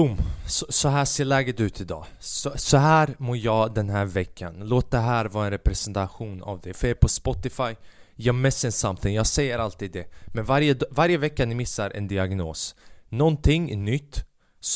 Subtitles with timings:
[0.00, 0.16] Boom!
[0.46, 2.04] Så, så, här ser läget ut idag.
[2.18, 4.54] Så, så, här mår jag den här veckan.
[4.58, 6.74] Låt det här vara en representation av det.
[6.74, 7.76] För jag är på Spotify,
[8.16, 10.06] jag missing something, jag säger alltid det.
[10.26, 12.74] Men varje, varje vecka ni missar en diagnos.
[13.08, 14.24] Någonting nytt,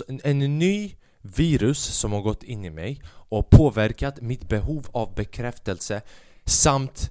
[0.08, 5.14] en, en ny virus som har gått in i mig och påverkat mitt behov av
[5.14, 6.02] bekräftelse
[6.44, 7.10] samt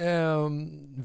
[0.00, 0.48] eh,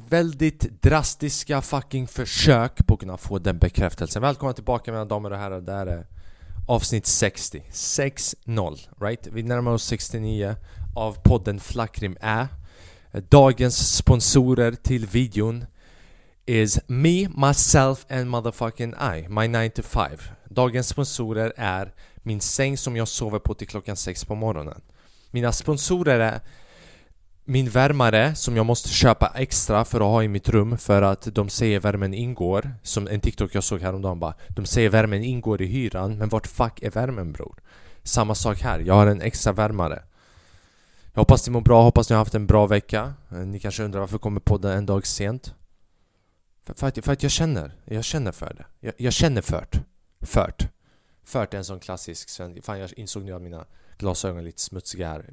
[0.10, 4.22] väldigt drastiska fucking försök på att kunna få den bekräftelsen.
[4.22, 6.06] Välkomna tillbaka mina damer och herrar, det här är
[6.68, 7.64] avsnitt 60.
[7.72, 9.28] 6-0, right?
[9.28, 10.56] Vi närmar oss 69
[10.96, 12.48] av podden Flackrim Ä.
[13.30, 15.66] Dagens sponsorer till videon
[16.46, 20.18] is me, myself and motherfucking I, my 9 to 5.
[20.50, 24.82] Dagens sponsorer är min säng som jag sover på till klockan 6 på morgonen.
[25.32, 26.42] Mina sponsorer är
[27.46, 31.22] min värmare som jag måste köpa extra för att ha i mitt rum för att
[31.36, 32.76] de säger värmen ingår.
[32.84, 36.48] Som en TikTok jag såg häromdagen bara De säger värmen ingår i hyran men vart
[36.48, 37.56] fuck är värmen bror?
[38.04, 40.04] Samma sak här, jag har en extra värmare.
[41.14, 43.14] Jag hoppas ni mår bra, hoppas ni har haft en bra vecka.
[43.32, 45.54] Eh, ni kanske undrar varför kommer podden en dag sent?
[46.66, 48.66] För, för, att, för att jag känner, jag känner för det.
[48.80, 49.76] Jag, jag känner fört
[50.22, 50.68] Fört.
[51.24, 53.66] Fört är en sån klassisk svensk Fan jag insåg nu att mina
[53.98, 55.30] glasögon är lite smutsiga här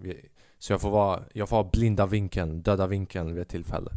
[0.61, 3.91] så jag får vara, jag får ha blinda vinkeln, döda vinkeln vid ett tillfälle.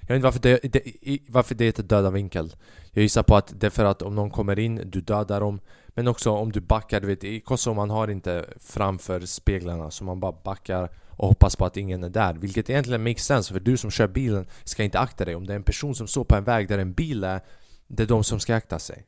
[0.00, 2.54] Jag vet inte varför det, det, varför det heter döda vinkel.
[2.92, 5.60] Jag gissar på att det är för att om någon kommer in, du dödar dem
[5.88, 10.04] Men också om du backar, du vet i Kosovo man har inte framför speglarna Så
[10.04, 13.60] man bara backar och hoppas på att ingen är där Vilket egentligen makes sense för
[13.60, 15.34] du som kör bilen ska inte akta dig.
[15.34, 17.40] Om det är en person som står på en väg där en bil är
[17.86, 19.06] Det är de som ska akta sig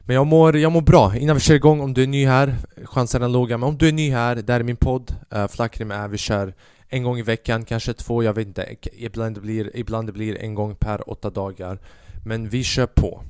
[0.00, 1.16] men jag mår, jag mår bra.
[1.16, 3.58] Innan vi kör igång, om du är ny här, chansen är låga.
[3.58, 5.14] Men om du är ny här, det här är min podd.
[5.30, 6.54] Eh, uh, Flackrim är, vi kör
[6.88, 8.76] en gång i veckan, kanske två, jag vet inte.
[8.92, 11.78] Ibland det blir, ibland det blir en gång per åtta dagar.
[12.24, 13.22] Men vi kör på.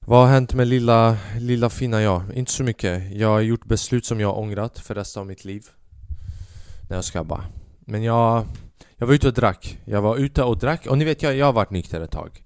[0.00, 2.22] Vad har hänt med lilla, lilla fina jag?
[2.34, 3.12] Inte så mycket.
[3.12, 5.62] Jag har gjort beslut som jag har ångrat för resten av mitt liv.
[6.88, 7.44] Nej jag ska bara.
[7.80, 8.44] Men jag,
[8.96, 9.78] jag var ute och drack.
[9.84, 12.44] Jag var ute och drack och ni vet jag, jag har varit nykter ett tag.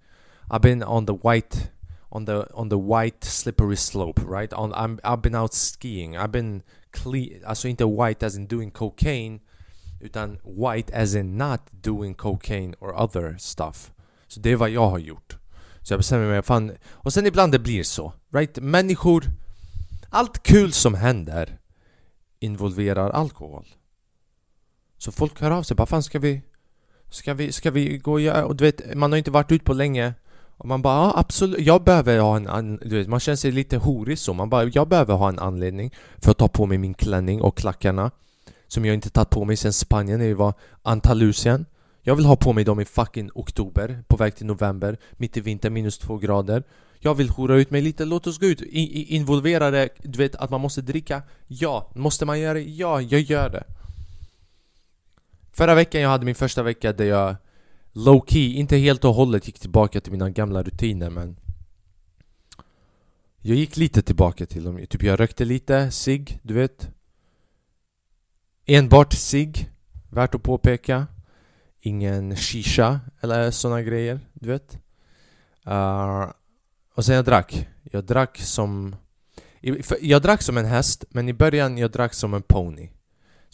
[0.49, 1.59] I've been on the white
[2.15, 4.53] on the on the white slippery slope, right?
[4.53, 6.17] On I'm, I've been out skiing.
[6.17, 9.41] I've been clean, alltså inte white as in doing cocaine,
[10.01, 13.93] utan white as in not doing cocaine or other stuff.
[14.27, 15.39] Så det är vad jag har gjort.
[15.83, 16.73] Så jag bestämmer mig, fan...
[16.91, 18.59] Och sen ibland det blir så, right?
[18.59, 19.25] Människor...
[20.09, 21.59] Allt kul som händer
[22.41, 23.67] involverar alkohol.
[24.99, 26.43] Så folk hör av sig, bara fan ska vi...
[27.11, 28.47] Ska vi, ska vi gå och göra...
[28.47, 30.15] Och du vet, man har inte varit ute på länge
[30.65, 33.53] och man bara, ja absolut, jag behöver ha en, an, du vet, man känner sig
[33.53, 36.79] lite horig så, man bara, jag behöver ha en anledning för att ta på mig
[36.79, 38.11] min klänning och klackarna
[38.67, 41.67] Som jag inte tagit på mig sen Spanien när vi var Antalusien.
[42.03, 45.41] Jag vill ha på mig dem i fucking oktober, på väg till november, mitt i
[45.41, 46.63] vinter, minus två grader
[47.01, 50.19] Jag vill hora ut mig lite, låt oss gå ut, I, i, involvera det, du
[50.19, 52.63] vet att man måste dricka Ja, måste man göra det?
[52.63, 53.65] Ja, jag gör det
[55.53, 57.37] Förra veckan jag hade min första vecka där jag
[57.95, 61.37] low key, inte helt och hållet gick tillbaka till mina gamla rutiner men
[63.41, 66.89] Jag gick lite tillbaka till dem, typ jag rökte lite, sig, du vet.
[68.67, 69.53] Enbart sig,
[70.11, 71.07] värt att påpeka.
[71.81, 74.79] Ingen shisha eller såna grejer, du vet.
[75.67, 76.31] Uh,
[76.95, 78.97] Och sen jag drack, jag drack som
[80.01, 82.89] Jag drack som en häst, men i början jag drack som en pony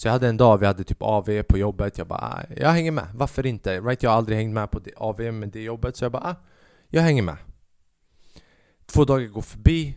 [0.00, 2.68] så jag hade en dag vi hade typ AV på jobbet, jag bara ah, jag
[2.68, 3.80] hänger med, varför inte?
[3.80, 4.02] Right?
[4.02, 6.36] Jag har aldrig hängt med på AV med det jobbet så jag bara ah,
[6.88, 7.36] jag hänger med
[8.86, 9.96] Två dagar går förbi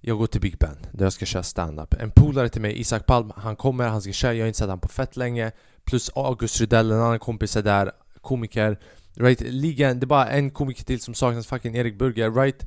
[0.00, 3.06] Jag går till Big Ben där jag ska köra stand-up En polare till mig, Isak
[3.06, 5.52] Palm, han kommer, han ska köra, jag har inte sett honom på fett länge
[5.84, 8.78] Plus August Rydell, en annan kompis är där, komiker
[9.14, 12.66] Right, ligan, det är bara en komiker till som saknas, fucking Erik Burger, right?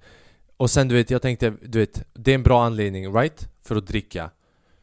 [0.58, 3.50] Och sen du vet, jag tänkte, du vet, det är en bra anledning, right?
[3.64, 4.30] För att dricka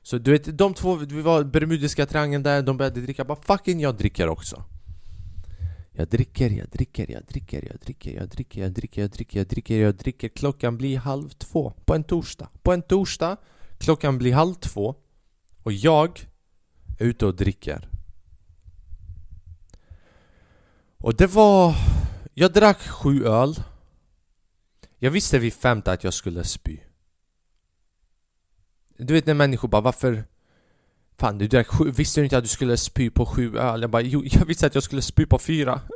[0.03, 3.81] så du vet, de två, vi var Bermudiska triangeln där, de började dricka, bara fucking
[3.81, 4.65] jag dricker också.
[5.95, 9.47] Jag dricker, jag dricker, jag dricker, jag dricker, jag dricker, jag dricker, jag dricker, jag
[9.47, 10.29] dricker, jag dricker.
[10.29, 12.49] Klockan blir halv två på en torsdag.
[12.63, 13.37] På en torsdag,
[13.79, 14.95] klockan blir halv två
[15.63, 16.29] Och jag
[16.99, 17.89] är ute och dricker.
[20.99, 21.75] Och det var...
[22.35, 23.63] Jag drack sju öl.
[24.99, 26.79] Jag visste vid femte att jag skulle spy
[29.07, 30.25] du vet när människor bara varför?
[31.19, 33.81] Fan du drack sju, visste du inte att du skulle spy på sju öl?
[33.81, 35.81] Jag bara jo, jag visste att jag skulle spy på fyra.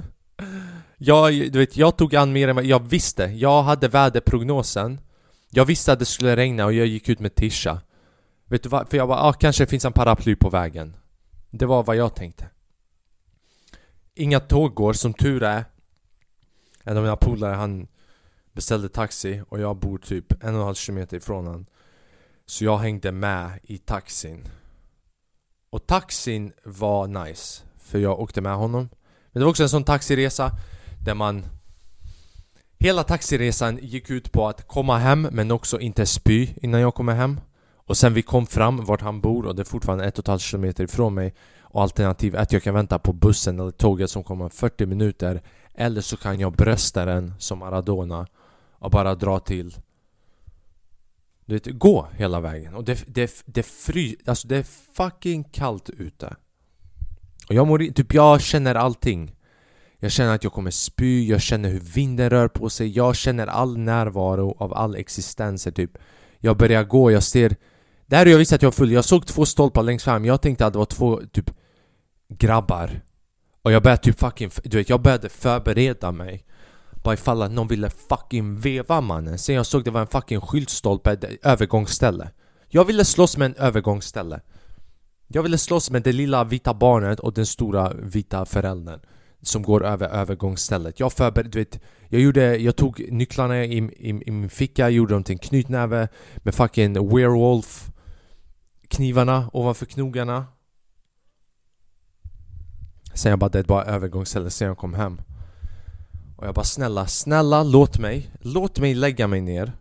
[0.98, 3.24] Jag, du vet, jag tog an mer än vad jag visste.
[3.24, 5.00] Jag hade väderprognosen.
[5.50, 7.80] Jag visste att det skulle regna och jag gick ut med tisha.
[8.44, 8.88] Vet du vad?
[8.88, 10.96] För jag bara, ah, kanske finns en paraply på vägen.
[11.50, 12.48] Det var vad jag tänkte.
[14.14, 15.64] Inga tåg går, som tur är.
[16.82, 17.88] En av mina polare han
[18.56, 21.66] Beställde taxi och jag bor typ en och en halv kilometer ifrån han.
[22.46, 24.48] Så jag hängde med i taxin.
[25.70, 28.88] Och taxin var nice För jag åkte med honom.
[29.32, 30.52] Men det var också en sån taxiresa
[31.04, 31.46] Där man
[32.78, 37.14] Hela taxiresan gick ut på att komma hem men också inte spy innan jag kommer
[37.14, 37.40] hem.
[37.74, 40.28] Och sen vi kom fram vart han bor och det är fortfarande ett och ett
[40.28, 41.34] halvt kilometer ifrån mig.
[41.60, 45.42] Och alternativ att jag kan vänta på bussen eller tåget som kommer om 40 minuter.
[45.74, 48.26] Eller så kan jag brösta den som Maradona
[48.78, 49.74] Och bara dra till
[51.46, 52.74] du vet, gå hela vägen.
[52.74, 54.16] Och det, det, det fry...
[54.26, 54.66] Alltså det är
[54.96, 56.36] fucking kallt ute.
[57.48, 59.36] Och jag mår typ jag känner allting.
[59.98, 63.46] Jag känner att jag kommer spy, jag känner hur vinden rör på sig Jag känner
[63.46, 65.90] all närvaro av all existens typ.
[66.38, 67.56] Jag börjar gå, jag ser
[68.06, 70.24] Där jag visste att jag var full, jag såg två stolpar längst fram.
[70.24, 71.50] Jag tänkte att det var två typ
[72.28, 73.00] grabbar.
[73.62, 76.44] Och jag började typ fucking, du vet jag började förbereda mig.
[77.06, 80.40] Bara ifall att någon ville fucking veva mannen Sen jag såg det var en fucking
[80.40, 82.30] skyltstolpe, ett övergångsställe
[82.68, 84.40] Jag ville slåss med en övergångsställe
[85.26, 89.00] Jag ville slåss med det lilla vita barnet och den stora vita föräldern
[89.42, 91.00] som går över övergångsstället.
[91.00, 95.14] Jag förberedde, du vet, jag gjorde, jag tog nycklarna i, i, i min ficka, gjorde
[95.14, 97.90] dem till en knytnäve med fucking werewolf
[98.88, 100.46] knivarna ovanför knogarna.
[103.14, 105.20] Sen jag bara, det är bara övergångsstället sen jag kom hem.
[106.36, 109.72] Och jag bara snälla, snälla låt mig, låt mig lägga mig ner.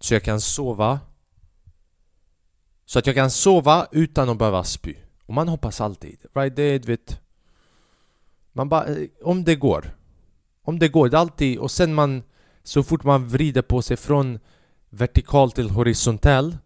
[0.00, 1.00] Så jag kan sova.
[2.84, 4.94] Så att jag kan sova utan att behöva spy.
[5.26, 6.56] Och man hoppas alltid, right?
[6.56, 7.20] Det är, du vet
[8.52, 9.96] man bara, eh, om det går.
[10.64, 12.22] Om det går, det är alltid, och sen man
[12.62, 14.38] Så fort man vrider på sig från
[14.90, 16.56] vertikal till horisontell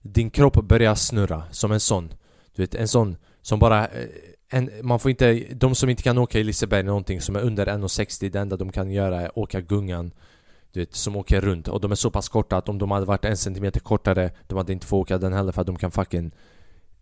[0.00, 2.14] Din kropp börjar snurra som en sån
[2.54, 4.08] Du vet, en sån som bara eh,
[4.54, 7.66] en, man får inte, de som inte kan åka i Liseberg någonting som är under
[7.66, 10.12] 1,60 Det enda de kan göra är åka gungan
[10.72, 11.68] Du vet, som åker runt.
[11.68, 14.58] Och de är så pass korta att om de hade varit en centimeter kortare De
[14.58, 16.30] hade inte fått åka den heller för att de kan fucking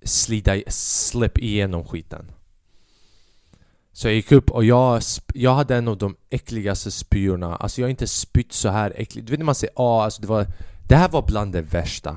[0.02, 2.32] Slida, slip igenom skiten.
[3.92, 5.02] Så jag gick upp och jag,
[5.34, 7.56] jag hade en av de äckligaste spyorna.
[7.56, 9.26] Alltså jag har inte spytt så här äckligt.
[9.26, 10.46] Du vet när man säger ah, alltså det var
[10.88, 12.16] Det här var bland det värsta.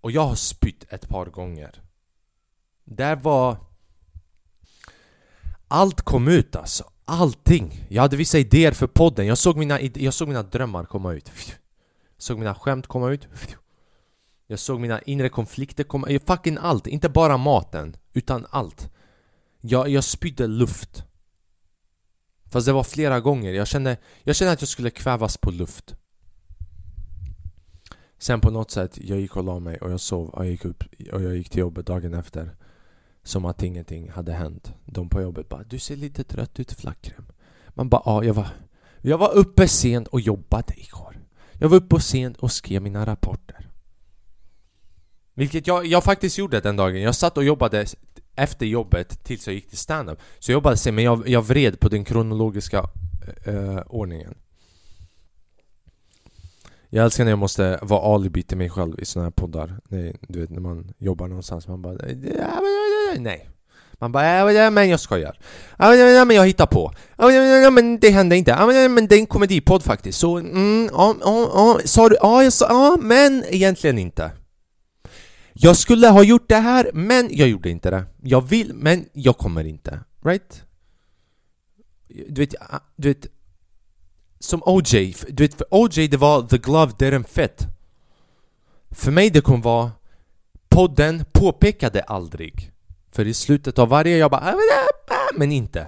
[0.00, 1.82] Och jag har spytt ett par gånger.
[2.84, 3.56] Där var
[5.72, 6.84] allt kom ut alltså.
[7.04, 7.86] Allting!
[7.88, 9.26] Jag hade vissa idéer för podden.
[9.26, 11.32] Jag såg mina, jag såg mina drömmar komma ut.
[12.16, 13.28] Jag såg mina skämt komma ut.
[14.46, 16.86] Jag såg mina inre konflikter komma ut Fucking allt!
[16.86, 18.90] Inte bara maten Utan allt.
[19.60, 21.04] Jag, jag spydde luft.
[22.50, 25.94] Fast det var flera gånger, jag kände, jag kände att jag skulle kvävas på luft.
[28.18, 30.64] Sen på något sätt, jag gick och la mig och jag sov och jag gick
[30.64, 32.56] upp och jag gick till jobbet dagen efter.
[33.24, 34.72] Som att ingenting hade hänt.
[34.84, 37.32] De på jobbet bara 'Du ser lite trött ut Flackrem'
[37.68, 38.48] Man bara ja, jag var
[39.00, 41.16] Jag var uppe sent och jobbade igår.
[41.52, 43.68] Jag var uppe sent och skrev mina rapporter.
[45.34, 47.02] Vilket jag, jag faktiskt gjorde den dagen.
[47.02, 47.86] Jag satt och jobbade
[48.36, 50.18] efter jobbet tills jag gick till standup.
[50.38, 52.90] Så jag jobbade sen men jag, jag vred på den kronologiska
[53.48, 54.34] uh, ordningen.
[56.88, 59.80] Jag älskar när jag måste vara alibi till mig själv i såna här poddar.
[59.88, 61.96] Nej, Du vet när man jobbar någonstans, man bara
[63.18, 63.48] Nej
[63.98, 65.38] man bara ja, men jag skojar
[65.78, 69.26] ja, men jag hittar på ja, men det hände inte ja, men det är en
[69.26, 72.16] komedipodd faktiskt Så, mm, ja, ja, ja, sa du?
[72.20, 74.30] Ja, jag sa, ja, men egentligen inte
[75.52, 78.04] jag skulle ha gjort det här, men jag gjorde inte det.
[78.22, 80.00] Jag vill, men jag kommer inte.
[80.24, 80.62] Right?
[82.08, 82.54] Du vet,
[82.96, 83.26] du vet
[84.38, 87.66] Som OJ, du vet för OJ det var the glove didn't fit.
[88.90, 89.92] För mig det kommer vara
[90.68, 92.71] Podden påpekade aldrig.
[93.12, 94.54] För i slutet av varje jag bara
[95.08, 95.86] ah, men inte.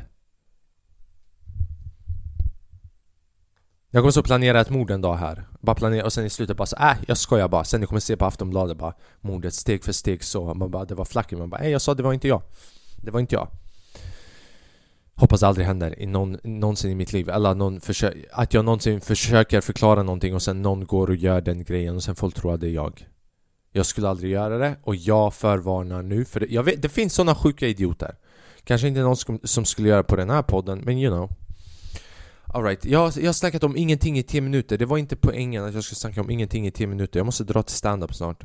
[3.90, 5.44] Jag kommer så planera ett mord en dag här.
[5.60, 7.64] Bara planera och sen i slutet bara så äh, jag skojar bara.
[7.64, 10.54] Sen ni kommer se på Aftonbladet bara Mordet steg för steg så.
[10.54, 11.38] Man bara, det var flacken.
[11.38, 12.42] Man bara, nej jag sa det var inte jag.
[12.96, 13.48] Det var inte jag.
[15.14, 17.28] Hoppas det aldrig händer i någon, någonsin i mitt liv.
[17.28, 17.80] Eller någon
[18.32, 22.02] att jag någonsin försöker förklara någonting och sen någon går och gör den grejen och
[22.02, 23.08] sen folk tror att det är jag.
[23.76, 27.14] Jag skulle aldrig göra det och jag förvarnar nu för det, jag vet, det finns
[27.14, 28.14] såna sjuka idioter.
[28.64, 31.30] Kanske inte någon som, som skulle göra på den här podden men you know.
[32.44, 34.78] Alright, jag, jag har snackat om ingenting i 10 minuter.
[34.78, 37.18] Det var inte poängen att jag skulle snacka om ingenting i 10 minuter.
[37.18, 38.44] Jag måste dra till stand-up snart.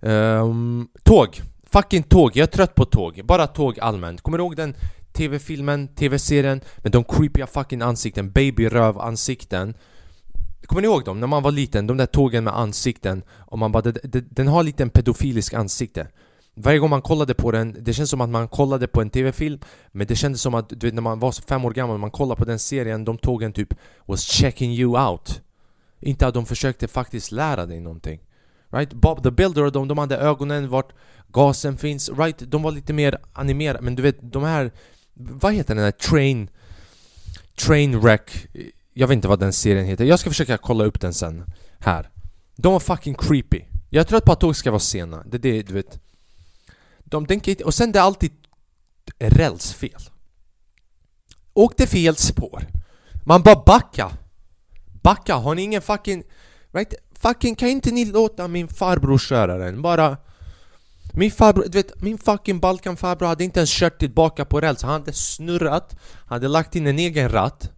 [0.00, 1.40] Um, Tåg!
[1.70, 3.20] Fucking tåg, jag är trött på tåg.
[3.24, 4.20] Bara tåg allmänt.
[4.20, 4.74] Kommer du ihåg den
[5.12, 8.30] TV-filmen, TV-serien med de creepiga fucking ansikten?
[8.30, 9.74] Babyröv-ansikten?
[10.66, 11.20] Kommer ni ihåg dem?
[11.20, 13.92] När man var liten, de där tågen med ansikten Och man bara,
[14.30, 16.06] den har lite en pedofilisk ansikte
[16.54, 19.60] Varje gång man kollade på den, det känns som att man kollade på en TV-film
[19.92, 22.38] Men det kändes som att, du vet när man var fem år gammal, man kollade
[22.38, 23.74] på den serien, de tågen typ
[24.06, 25.42] was checking you out
[26.00, 28.20] Inte att de försökte faktiskt lära dig någonting
[28.70, 28.92] Right?
[28.92, 30.92] Bob the Builder och de, de hade ögonen vart
[31.32, 32.38] gasen finns, right?
[32.38, 34.70] De var lite mer animerade, men du vet de här
[35.14, 35.90] Vad heter den där?
[35.90, 36.48] train...
[37.56, 38.46] Trainwreck
[38.98, 41.44] jag vet inte vad den serien heter, jag ska försöka kolla upp den sen.
[41.78, 42.10] Här.
[42.56, 43.64] De var fucking creepy.
[43.90, 46.00] Jag är trött på att tåg ska vara sena, det är det du vet.
[47.04, 48.32] De tänker inte, och sen det är alltid
[49.18, 50.00] rälsfel
[51.54, 52.66] Åkte fel spår.
[53.24, 54.10] Man bara backa.
[55.02, 56.22] Backa, har ni ingen fucking...
[56.72, 56.94] Right?
[57.20, 59.82] Fucking kan inte ni låta min farbror köra den?
[59.82, 60.16] Bara...
[61.12, 64.92] Min farbror, du vet, min fucking Balkan-farbror hade inte ens kört tillbaka på räls, han
[64.92, 67.72] hade snurrat, hade lagt in en egen ratt.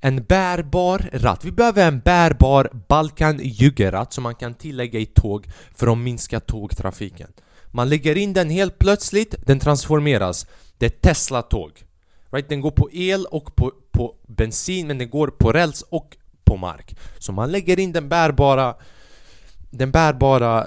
[0.00, 5.46] En bärbar ratt, vi behöver en bärbar Balkan Juggerratt som man kan tillägga i tåg
[5.74, 7.32] för att minska tågtrafiken.
[7.66, 10.46] Man lägger in den helt plötsligt, den transformeras.
[10.78, 11.84] Det är Tesla-tåg.
[12.30, 12.48] Right?
[12.48, 16.56] Den går på el och på, på bensin men den går på räls och på
[16.56, 16.96] mark.
[17.18, 18.74] Så man lägger in den bärbara
[19.70, 20.66] Den bärbara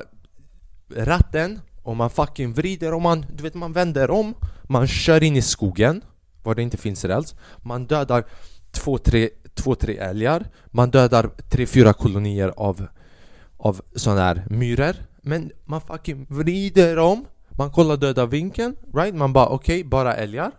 [0.96, 4.36] ratten och man fucking vrider och man, du vet man vänder om.
[4.64, 6.02] Man kör in i skogen
[6.44, 7.36] Var det inte finns räls.
[7.58, 8.26] Man dödar
[8.74, 10.46] två, tre, två, tre älgar.
[10.66, 12.88] Man dödar tre, fyra kolonier av
[13.58, 17.26] Av sådana här myror Men man fucking vrider om.
[17.58, 19.16] Man kollar döda vinkeln, right?
[19.16, 20.52] Man bara okej, okay, bara älgar.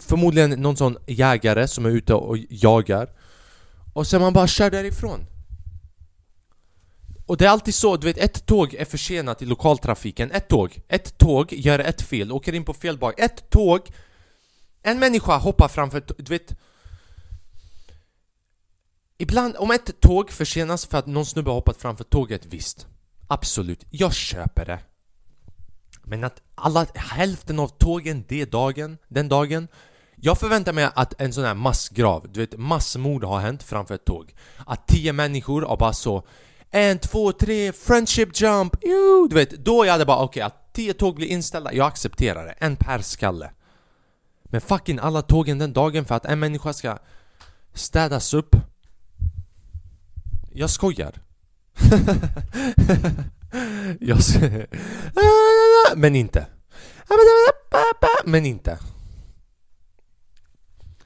[0.00, 3.08] Förmodligen någon sån jägare som är ute och jagar.
[3.92, 5.20] Och sen man bara kör därifrån.
[7.26, 10.30] Och det är alltid så, du vet ett tåg är försenat i lokaltrafiken.
[10.30, 13.20] Ett tåg, ett tåg gör ett fel, åker in på fel bak.
[13.20, 13.80] Ett tåg
[14.82, 16.54] en människa hoppar framför, du vet
[19.18, 22.86] Ibland, om ett tåg försenas för att någon snubbe har hoppat framför tåget, visst.
[23.28, 24.78] Absolut, jag köper det.
[26.02, 29.68] Men att alla, hälften av tågen det dagen, den dagen
[30.16, 34.04] jag förväntar mig att en sån här massgrav, du vet massmord har hänt framför ett
[34.04, 34.34] tåg.
[34.66, 36.26] Att tio människor har bara så
[36.70, 39.28] En, två, tre, friendship jump, Eww!
[39.28, 39.50] du vet.
[39.50, 42.76] Då jag hade bara okej, okay, att tio tåg blir inställda, jag accepterar det, en
[42.76, 43.50] per skalle
[44.50, 46.98] men fucking alla tågen den dagen för att en människa ska
[47.74, 48.56] städas upp.
[50.52, 51.14] Jag skojar.
[54.00, 54.66] Jag skojar
[55.96, 56.46] Men inte.
[58.24, 58.78] Men inte.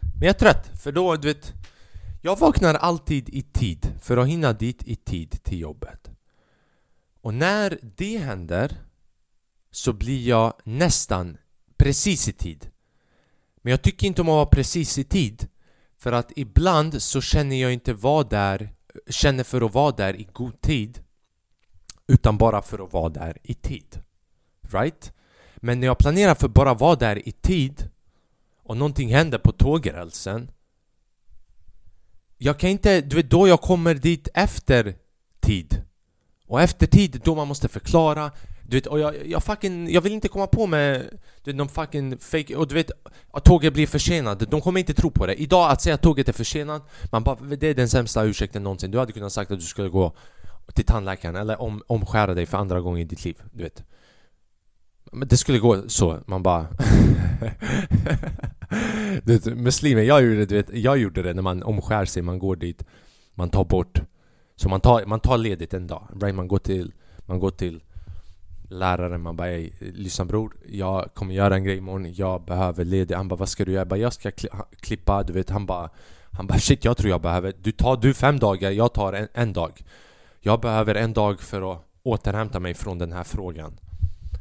[0.01, 1.53] Men jag är trött, för då, du vet
[2.23, 6.11] Jag vaknar alltid i tid för att hinna dit i tid till jobbet.
[7.21, 8.77] Och när det händer
[9.71, 11.37] så blir jag nästan
[11.77, 12.71] precis i tid.
[13.65, 15.49] Men jag tycker inte om att vara precis i tid.
[15.99, 18.71] För att ibland så känner jag inte vara där
[19.11, 21.03] Känner för att vara där i god tid
[22.07, 24.03] Utan bara för att vara där i tid.
[24.73, 25.13] Right?
[25.57, 27.91] Men när jag planerar för att bara vara där i tid
[28.63, 30.51] och någonting händer på tågrälsen
[32.39, 34.95] Jag kan inte, du vet då jag kommer dit efter
[35.41, 35.83] tid.
[36.47, 38.33] Och efter tid, då man måste förklara
[38.67, 41.01] du vet, och jag, jag fucking, jag vill inte komma på med
[41.45, 42.91] du vet, någon fucking fake, och du vet
[43.31, 45.35] att tåget blir försenat, de kommer inte tro på det.
[45.35, 48.91] Idag att säga att tåget är försenat, man bara, det är den sämsta ursäkten någonsin.
[48.91, 50.13] Du hade kunnat sagt att du skulle gå
[50.75, 53.85] till tandläkaren eller om, omskära dig för andra gången i ditt liv, du vet.
[55.13, 56.67] Men det skulle gå så, man bara
[59.23, 62.23] du vet, Muslimer, jag gjorde, det, du vet, jag gjorde det när man omskär sig,
[62.23, 62.85] man går dit
[63.35, 64.01] Man tar bort.
[64.57, 66.35] Så man tar, man tar ledigt en dag, right?
[66.35, 66.93] Man går till,
[67.27, 67.83] man går till
[68.69, 73.29] läraren, man bara lyssna bror Jag kommer göra en grej imorgon, jag behöver ledigt Han
[73.29, 73.81] bara vad ska du göra?
[73.81, 74.31] Jag bara jag ska
[74.81, 75.91] klippa, du vet han bara
[76.33, 79.29] Han bara shit jag tror jag behöver Du tar du fem dagar, jag tar en,
[79.35, 79.83] en dag
[80.41, 83.77] Jag behöver en dag för att återhämta mig från den här frågan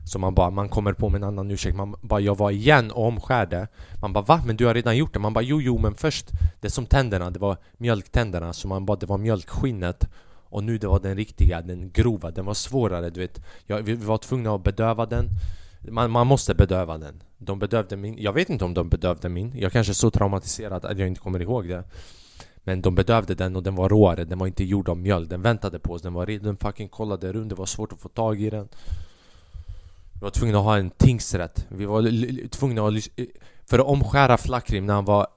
[0.05, 2.91] så man bara, man kommer på med en annan ursäkt Man bara, jag var igen
[2.91, 3.67] och omskärde
[4.01, 4.41] Man bara, va?
[4.45, 5.19] Men du har redan gjort det?
[5.19, 8.97] Man bara, jo jo men först Det som tänderna, det var mjölktänderna Så man bara,
[8.97, 10.07] det var mjölkskinnet
[10.53, 13.41] och nu det var den riktiga, den grova Den var svårare du vet.
[13.65, 15.29] Jag, Vi var tvungna att bedöva den.
[15.89, 17.23] Man, man måste bedöva den.
[17.37, 19.53] De bedövde min, jag vet inte om de bedövde min.
[19.55, 21.83] Jag kanske är så traumatiserad att jag inte kommer ihåg det.
[22.63, 25.41] Men de bedövde den och den var råare, den var inte gjord av mjölk Den
[25.41, 28.41] väntade på oss, den var redan fucking kollade runt, det var svårt att få tag
[28.41, 28.67] i den.
[30.13, 31.65] Vi var tvungna att ha en tingsrätt.
[31.69, 33.25] Vi var tvungna att eh,
[33.65, 35.27] För att omskära Flakrim när han var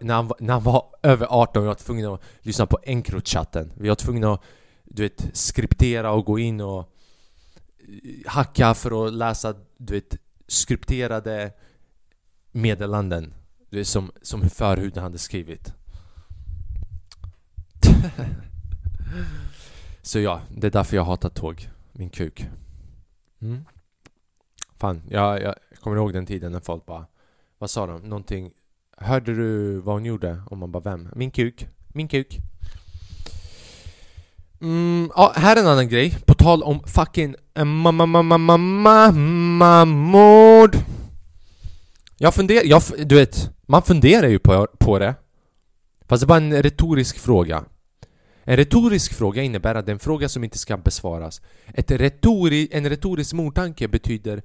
[0.00, 3.72] när han, när han var över 18 vi var tvungna att lyssna på Encrochatten.
[3.76, 4.42] Vi var tvungna att
[4.84, 11.52] du vet, skriptera och gå in och eh, hacka för att läsa du vet, skripterade
[12.52, 13.34] meddelanden
[13.70, 15.72] du vet, som, som förhuden hade skrivit
[20.02, 22.46] Så ja, det är därför jag hatar tåg Min kuk
[23.40, 23.64] Mm.
[24.76, 27.06] Fan, jag, jag kommer ihåg den tiden när folk bara
[27.58, 28.02] Vad sa de?
[28.02, 28.52] Någonting
[29.00, 30.42] Hörde du vad hon gjorde?
[30.46, 31.08] Om man bara vem?
[31.14, 32.38] Min kuk Min kuk
[34.60, 36.18] Mm, ja, här är en annan grej.
[36.26, 38.76] På tal om fucking eh, mammamord.
[42.16, 45.14] Jag funderar, jag, du vet, man funderar ju på, på det.
[46.08, 47.64] Fast det är bara en retorisk fråga.
[48.44, 51.40] En retorisk fråga innebär att det är en fråga som inte ska besvaras.
[51.66, 54.42] Ett retori, en retorisk mordtanke betyder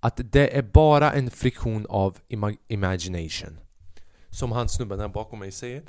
[0.00, 3.58] att det är bara en friktion av imag imagination.
[4.30, 5.82] Som han snubben här bakom mig säger.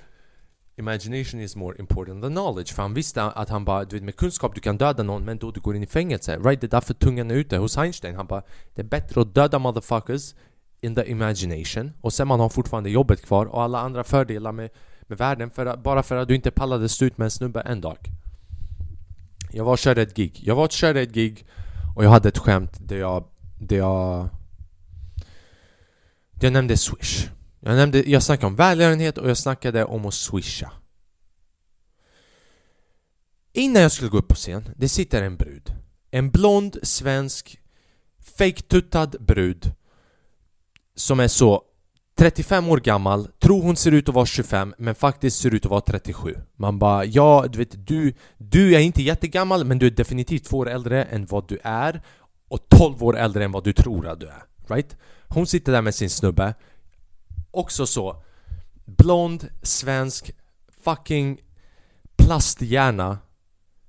[0.76, 2.74] Imagination is more important than knowledge.
[2.74, 5.38] För han visste att han bara, du vet med kunskap du kan döda någon men
[5.38, 6.38] då du går in i fängelse.
[6.38, 6.62] Right?
[6.62, 7.58] Det är därför tungan är ute.
[7.58, 8.44] Hos Einstein, han bara
[8.76, 10.34] Det är bättre att döda motherfuckers
[10.82, 14.70] in the imagination och sen man har fortfarande jobbet kvar och alla andra fördelar med,
[15.02, 17.62] med världen för att, bara för att du inte pallade stå ut med en snubbe
[17.62, 17.98] en dag.
[19.52, 20.40] Jag var och körde ett gig.
[20.44, 21.46] Jag var och körde ett gig
[21.96, 23.24] och jag hade ett skämt där jag...
[23.60, 24.30] Där jag...
[26.34, 27.30] Där jag nämnde Swish.
[27.64, 30.72] Jag, nämnde, jag snackade om välgörenhet och jag snackade om att swisha.
[33.54, 35.74] Innan jag skulle gå upp på scen, det sitter en brud.
[36.12, 37.60] En blond, svensk,
[38.38, 39.72] fejktuttad brud
[40.96, 41.64] som är så
[42.18, 45.72] 35 år gammal, tror hon ser ut att vara 25 men faktiskt ser ut att
[45.72, 49.92] vara 37 Man bara ja, du vet du, du är inte jättegammal men du är
[49.92, 52.02] definitivt två år äldre än vad du är
[52.48, 54.98] och 12 år äldre än vad du tror att du är, right?
[55.28, 56.54] Hon sitter där med sin snubbe
[57.52, 58.24] också så
[58.86, 60.32] Blond, svensk,
[60.84, 61.40] fucking
[62.16, 63.18] plasthjärna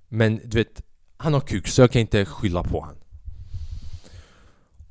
[0.09, 0.83] Men du vet,
[1.17, 2.97] han har kuk så jag kan inte skylla på han.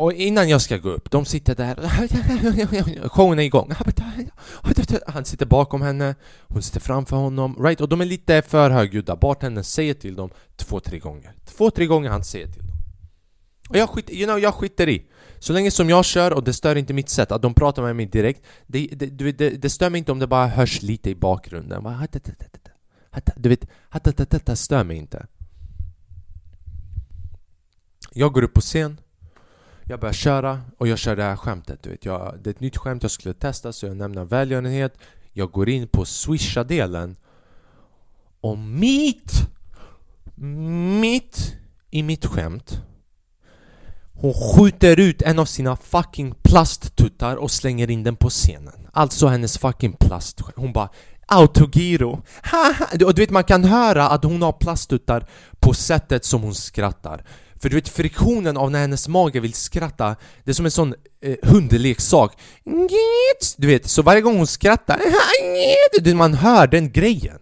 [0.01, 3.09] Och innan jag ska gå upp, de sitter där.
[3.09, 3.71] Showen är igång.
[5.07, 6.15] Han sitter bakom henne
[6.47, 7.81] Hon sitter framför honom, right?
[7.81, 9.15] Och de är lite för högljudda.
[9.15, 11.33] Bartendern säger till dem två, tre gånger.
[11.45, 12.77] Två, tre gånger han säger till dem.
[13.69, 15.05] Och jag, skit, you know, jag skiter i
[15.41, 17.95] så länge som jag kör och det stör inte mitt sätt, att de pratar med
[17.95, 21.15] mig direkt Det, det, det, det stör mig inte om det bara hörs lite i
[21.15, 21.83] bakgrunden.
[23.35, 23.65] Du vet,
[24.45, 25.27] det stör mig inte.
[28.11, 29.01] Jag går upp på scen
[29.83, 32.05] Jag börjar köra och jag kör det här skämtet du vet.
[32.05, 34.97] Jag, Det är ett nytt skämt jag skulle testa så jag nämner välgörenhet.
[35.33, 37.15] Jag går in på swisha-delen
[38.41, 39.33] Och mitt
[41.01, 41.55] Mitt
[41.89, 42.81] i mitt skämt
[44.21, 48.87] hon skjuter ut en av sina fucking plasttuttar och slänger in den på scenen.
[48.93, 50.41] Alltså hennes fucking plast...
[50.55, 50.89] Hon bara
[51.27, 52.09] Autogiro!
[53.05, 55.29] och du vet man kan höra att hon har plasttuttar
[55.59, 57.25] på sättet som hon skrattar.
[57.55, 60.95] För du vet friktionen av när hennes mage vill skratta Det är som en sån
[61.21, 62.37] eh, hundleksak.
[63.57, 65.01] Du vet, så varje gång hon skrattar
[66.15, 67.39] Man hör den grejen.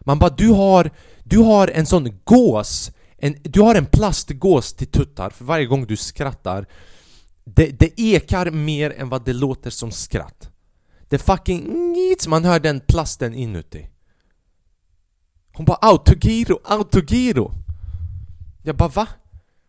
[0.00, 0.90] Man bara du har,
[1.24, 2.90] du har en sån gås
[3.24, 6.66] en, du har en plastgås till tuttar för varje gång du skrattar
[7.44, 10.50] det, det ekar mer än vad det låter som skratt.
[11.08, 11.76] Det fucking
[12.28, 13.88] man hör den plasten inuti.
[15.52, 17.52] Hon bara autogiro, autogiro.
[18.62, 19.08] Jag bara va?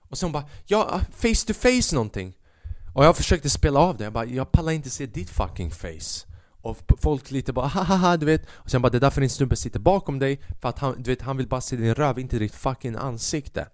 [0.10, 2.34] Och sen hon bara ja, face to face någonting.
[2.94, 6.33] Och jag försökte spela av det, jag bara jag pallar inte se ditt fucking face
[6.64, 8.46] och folk lite bara haha du vet.
[8.54, 11.12] Och sen bara det är därför din snubbe sitter bakom dig För att han, du
[11.12, 13.68] vet, han vill bara se din röv, inte ditt fucking ansikte.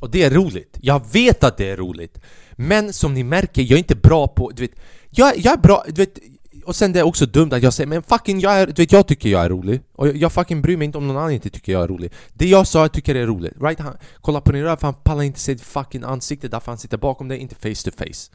[0.00, 2.20] Och det är roligt, jag vet att det är roligt.
[2.52, 4.80] Men som ni märker, jag är inte bra på, du vet
[5.10, 6.18] Jag, jag är bra, du vet
[6.64, 8.92] och sen det är också dumt att jag säger men fucking jag är, du vet
[8.92, 9.80] jag tycker jag är rolig.
[9.92, 12.12] Och jag, jag fucking bryr mig inte om någon annan inte tycker jag är rolig.
[12.32, 13.80] Det jag sa jag tycker det är roligt, right?
[13.80, 16.78] Han, kolla på din röv för han pallar inte se ditt fucking ansikte därför han
[16.78, 18.30] sitter bakom dig, inte face to face.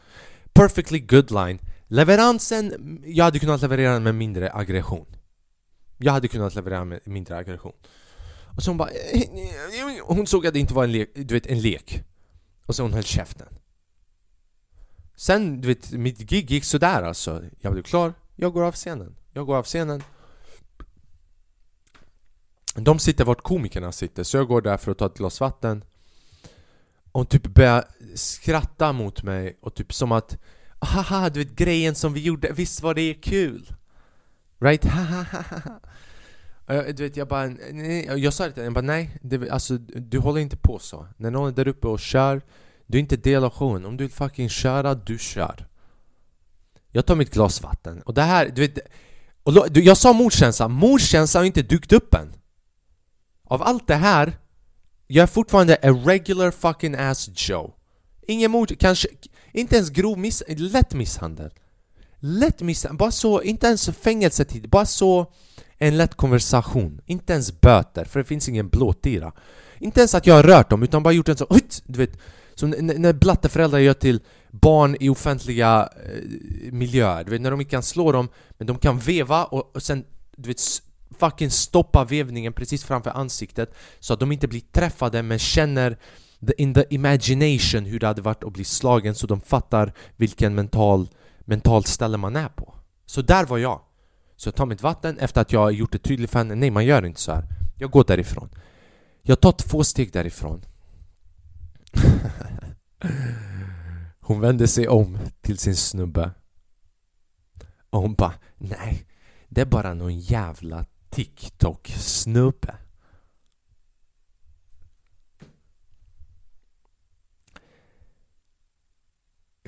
[0.53, 1.59] Perfectly good line.
[1.87, 5.05] Leveransen, jag hade kunnat leverera den med mindre aggression.
[5.97, 7.75] Jag hade kunnat leverera med mindre aggression.
[8.55, 11.47] Och så hon bara eh, Hon såg att det inte var en lek, du vet
[11.47, 12.03] en lek.
[12.65, 13.47] Och så hon höll käften.
[15.15, 17.43] Sen, du vet, mitt gig gick sådär alltså.
[17.59, 19.15] Jag blev klar, jag går av scenen.
[19.33, 20.03] Jag går av scenen.
[22.75, 25.83] De sitter vart komikerna sitter, så jag går där för att ta ett glas vatten.
[27.11, 30.37] Och hon typ börjar skratta mot mig och typ som att
[30.79, 33.73] Haha, du vet grejen som vi gjorde, visst var det kul?
[34.59, 34.85] Right?
[34.89, 35.79] Haha.
[36.67, 40.19] Du vet, jag bara, nej, jag sa det till jag bara nej, det, alltså du
[40.19, 42.41] håller inte på så När någon är där uppe och kör,
[42.85, 45.67] du är inte del av showen Om du vill fucking köra, du kör
[46.91, 48.79] Jag tar mitt glas vatten, och det här, du vet
[49.43, 52.33] och Jag sa mordkänsla, mordkänsla har inte dykt upp än
[53.43, 54.37] Av allt det här
[55.07, 57.73] Jag är fortfarande a regular fucking ass Joe
[58.27, 59.07] Ingen mord, kanske
[59.59, 60.43] inte ens grov miss...
[60.47, 61.51] lätt misshandel.
[62.19, 65.31] Lätt misshandel, bara så, inte ens fängelsetid, bara så
[65.77, 67.01] en lätt konversation.
[67.05, 69.31] Inte ens böter, för det finns ingen blåtira.
[69.79, 71.47] Inte ens att jag har rört dem, utan bara gjort en så...
[71.85, 72.19] Du vet,
[72.55, 77.71] Som när blatteföräldrar gör till barn i offentliga eh, miljöer, du vet när de inte
[77.71, 80.03] kan slå dem Men de kan veva och, och sen,
[80.35, 80.61] du vet,
[81.19, 85.97] fucking stoppa vevningen precis framför ansiktet Så att de inte blir träffade men känner
[86.47, 90.55] the, in the imagination hur det hade varit att bli slagen så de fattar vilken
[90.55, 92.73] mental, mentalt ställe man är på.
[93.05, 93.81] Så där var jag.
[94.35, 96.85] Så jag tar mitt vatten efter att jag gjort det tydligt för henne Nej man
[96.85, 97.43] gör inte så här.
[97.75, 98.49] Jag går därifrån.
[99.21, 100.65] Jag tar två steg därifrån.
[104.19, 106.31] Hon vände sig om till sin snubbe.
[107.89, 109.05] Och hon bara Nej
[109.49, 112.75] Det är bara någon jävla TikTok-snubbe.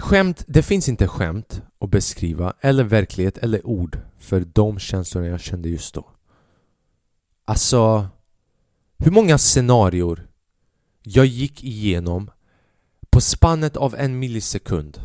[0.10, 5.40] Skämt, det finns inte skämt att beskriva eller verklighet eller ord för de känslorna jag
[5.40, 6.10] kände just då.
[7.46, 8.08] Alltså,
[8.98, 10.28] hur många scenarior
[11.04, 12.32] jag gick igenom
[13.10, 15.02] på spannet av en millisekund.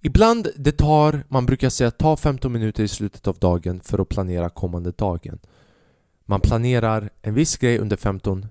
[0.00, 4.08] Ibland det tar, man brukar säga ta 15 minuter i slutet av dagen för att
[4.08, 5.38] planera kommande dagen.
[6.24, 8.46] Man planerar en viss grej under 15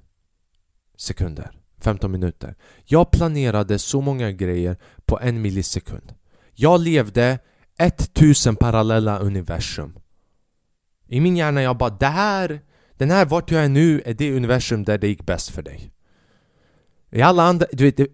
[0.95, 1.62] sekunder.
[1.83, 2.55] 15 minuter.
[2.85, 6.13] Jag planerade så många grejer på en millisekund.
[6.53, 7.39] Jag levde
[7.77, 9.93] 1000 parallella universum.
[11.07, 12.61] I min hjärna jag bara det här,
[12.97, 15.91] den här vart jag är nu är det universum där det gick bäst för dig.
[17.11, 18.07] I alla andra, du vet, det,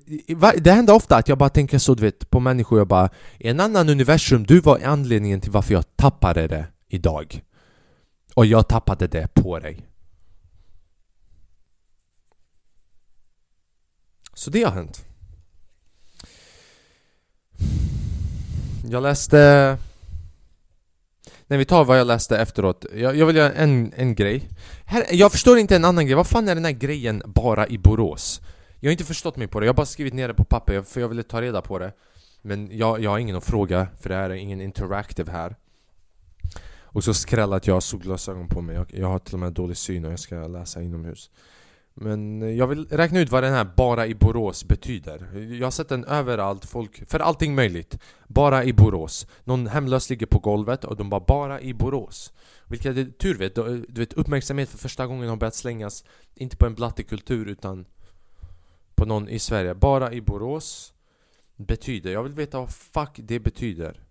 [0.57, 3.47] det händer ofta att jag bara tänker så du vet på människor jag bara I
[3.47, 7.41] en annan universum, du var anledningen till varför jag tappade det idag.
[8.33, 9.88] Och jag tappade det på dig.
[14.39, 15.05] Så det har hänt.
[18.89, 19.77] Jag läste...
[21.47, 22.85] Nej vi tar vad jag läste efteråt.
[22.95, 24.49] Jag, jag vill göra en, en grej.
[24.85, 26.15] Här, jag förstår inte en annan grej.
[26.15, 28.41] Vad fan är den här grejen bara i Borås?
[28.79, 29.65] Jag har inte förstått mig på det.
[29.65, 31.91] Jag har bara skrivit ner det på papper för jag ville ta reda på det.
[32.41, 35.55] Men jag, jag har ingen att fråga för det här är ingen interactive här.
[36.81, 38.75] Och så skräll att jag har solglasögon på mig.
[38.75, 41.29] Jag, jag har till och med dålig syn och jag ska läsa inomhus.
[41.93, 45.37] Men eh, jag vill räkna ut vad den här 'bara i Borås' betyder.
[45.59, 47.99] Jag har sett den överallt, folk, för allting möjligt.
[48.27, 49.27] Bara i Borås.
[49.43, 52.31] Någon hemlös ligger på golvet och de bara 'bara i Borås'
[52.69, 56.03] Vilket är tur vet, eh, du vet uppmärksamhet för första gången har börjat slängas
[56.35, 57.85] Inte på en blattekultur utan
[58.95, 59.75] på någon i Sverige.
[59.75, 60.93] Bara i Borås
[61.55, 64.03] betyder, jag vill veta vad fuck det betyder.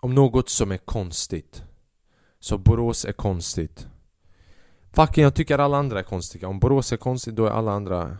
[0.00, 1.62] Om något som är konstigt.
[2.40, 3.86] Så Borås är konstigt.
[4.96, 6.48] Fucking jag tycker alla andra är konstiga.
[6.48, 8.18] Om Borås är konstigt då är alla andra...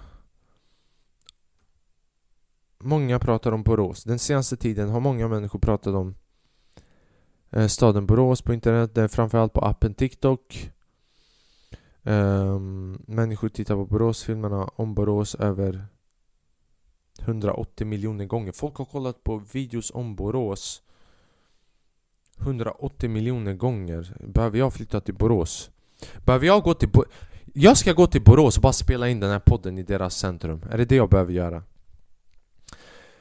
[2.78, 4.04] Många pratar om Borås.
[4.04, 6.14] Den senaste tiden har många människor pratat om
[7.50, 8.94] eh, staden Borås på internet.
[8.94, 10.70] Det är framförallt på appen TikTok.
[12.02, 15.86] Um, människor tittar på Boråsfilmerna om Borås över
[17.20, 18.52] 180 miljoner gånger.
[18.52, 20.82] Folk har kollat på videos om Borås
[22.40, 24.16] 180 miljoner gånger.
[24.20, 25.70] Behöver jag flytta till Borås?
[26.24, 27.04] Behöver jag gå till Bo-
[27.54, 30.62] Jag ska gå till Borås och bara spela in den här podden i deras centrum.
[30.70, 31.62] Är det det jag behöver göra?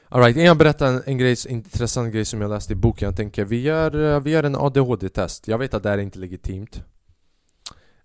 [0.08, 3.06] Alright, innan jag berättar en, en grej, intressant grej som jag läste i boken.
[3.06, 5.48] Jag tänker, vi gör, vi gör en ADHD-test.
[5.48, 6.82] Jag vet att det här är inte legitimt.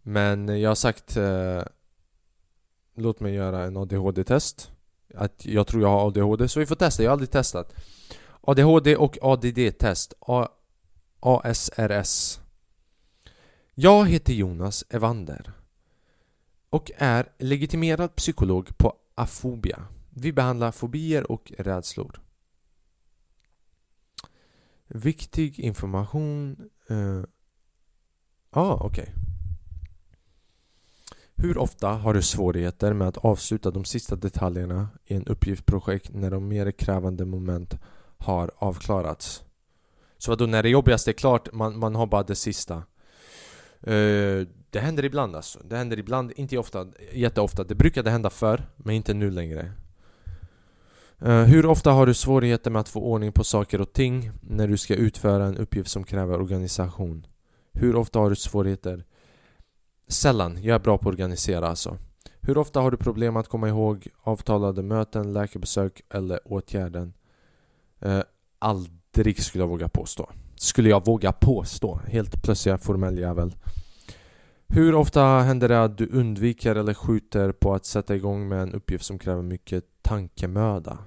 [0.04, 1.62] Men jag har sagt eh,
[2.96, 4.72] Låt mig göra en ADHD-test
[5.16, 7.74] Att jag tror jag har ADHD, så vi får testa, jag har aldrig testat
[8.42, 10.48] ADHD och ADD-test A-
[11.20, 12.40] ASRS
[13.76, 15.54] jag heter Jonas Evander
[16.70, 22.22] och är legitimerad psykolog på Afobia Vi behandlar fobier och rädslor
[24.88, 27.24] Viktig information eh,
[28.50, 29.14] ah, okej
[31.42, 36.32] hur ofta har du svårigheter med att avsluta de sista detaljerna i en uppgiftsprojekt när
[36.32, 37.80] de mer krävande moment
[38.18, 39.44] har avklarats?
[40.18, 42.84] Så då när det jobbigaste är klart, man, man har bara det sista.
[43.84, 45.60] Eh, det händer ibland alltså.
[45.64, 47.64] Det händer ibland, inte ofta, jätteofta.
[47.64, 49.72] Det brukade hända förr, men inte nu längre.
[51.20, 54.68] Eh, hur ofta har du svårigheter med att få ordning på saker och ting när
[54.68, 57.28] du ska utföra en uppgift som kräver organisation?
[57.72, 59.04] Hur ofta har du svårigheter
[60.12, 60.64] Sällan.
[60.64, 61.98] Jag är bra på att organisera alltså.
[62.42, 67.14] Hur ofta har du problem att komma ihåg avtalade möten, läkarbesök eller åtgärden?
[68.00, 68.22] Eh,
[68.60, 70.30] aldrig skulle jag våga påstå.
[70.62, 72.00] Skulle jag våga påstå.
[72.08, 73.56] Helt plötsligt formell jävel.
[74.68, 78.74] Hur ofta händer det att du undviker eller skjuter på att sätta igång med en
[78.74, 80.98] uppgift som kräver mycket tankemöda?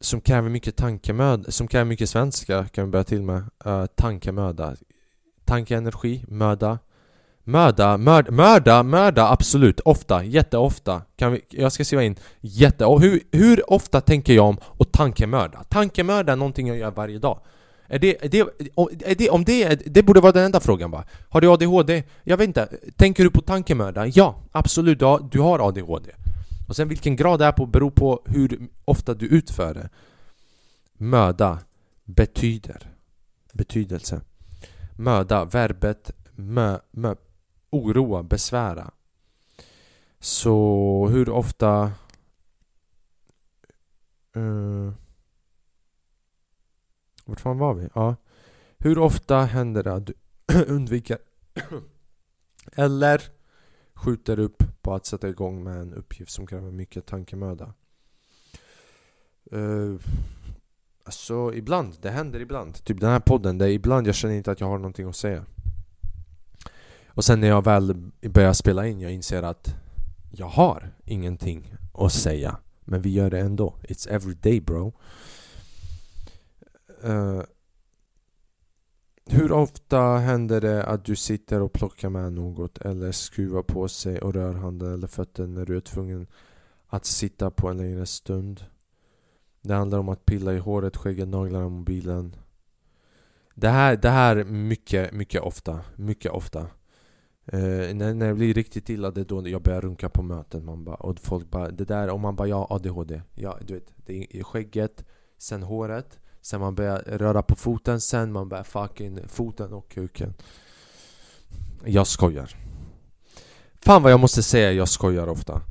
[0.00, 3.42] Som kräver mycket tankemöda, som kräver mycket svenska kan vi börja till med.
[3.66, 4.76] Uh, tankemöda.
[5.44, 6.78] Tankeenergi, möda.
[7.44, 12.84] Mörda, mörda, mörda, mörda absolut, ofta, jätteofta kan vi, Jag ska skriva in jätte...
[12.84, 15.64] Och hur, hur ofta tänker jag om att tankemörda?
[15.64, 17.40] Tankemörda är någonting jag gör varje dag
[17.92, 18.38] är det, är det,
[19.04, 21.04] är det, om det, det borde vara den enda frågan va?
[21.28, 22.04] Har du ADHD?
[22.24, 24.06] Jag vet inte, tänker du på tankemöda?
[24.06, 26.10] Ja, absolut, du har, du har ADHD
[26.68, 29.88] Och sen vilken grad det är på beror på hur ofta du utför det
[30.92, 31.58] Möda
[32.04, 32.90] betyder
[33.52, 34.20] Betydelse
[34.96, 37.14] Möda, verbet mö, mö,
[37.70, 38.90] oroa, besvära
[40.20, 41.92] Så hur ofta
[44.36, 44.92] uh,
[47.30, 47.88] vart fan var vi?
[47.94, 48.16] Ja.
[48.78, 50.14] Hur ofta händer det att du
[50.66, 51.18] undviker
[52.72, 53.22] eller
[53.94, 57.74] skjuter upp på att sätta igång med en uppgift som kräver mycket tankemöda?
[59.52, 60.00] Uh,
[61.04, 62.84] alltså ibland, det händer ibland.
[62.84, 65.16] Typ den här podden, det är ibland jag känner inte att jag har någonting att
[65.16, 65.44] säga.
[67.06, 69.74] Och sen när jag väl börjar spela in, jag inser att
[70.30, 72.58] jag har ingenting att säga.
[72.84, 73.74] Men vi gör det ändå.
[73.82, 74.92] It's every day bro.
[77.04, 77.42] Eh,
[79.26, 84.18] hur ofta händer det att du sitter och plockar med något eller skruvar på sig
[84.18, 86.26] och rör handen eller fötter när du är tvungen
[86.86, 88.64] att sitta på en längre stund?
[89.62, 92.36] Det handlar om att pilla i håret, skägget, naglarna, mobilen.
[93.54, 95.80] Det här, det här mycket, mycket ofta.
[95.96, 96.60] Mycket ofta.
[97.54, 100.64] Uh, när, när det blir riktigt illa, det är då jag börjar runka på möten.
[100.64, 103.22] Man bara, och folk bara, det där, och man bara ja, ADHD.
[103.34, 105.04] Ja, du vet, det är skägget,
[105.38, 106.18] sen håret.
[106.42, 110.34] Sen man börjar röra på foten, sen man börjar fucking foten och kuken.
[111.84, 112.56] Jag skojar.
[113.82, 115.62] Fan vad jag måste säga, jag skojar ofta.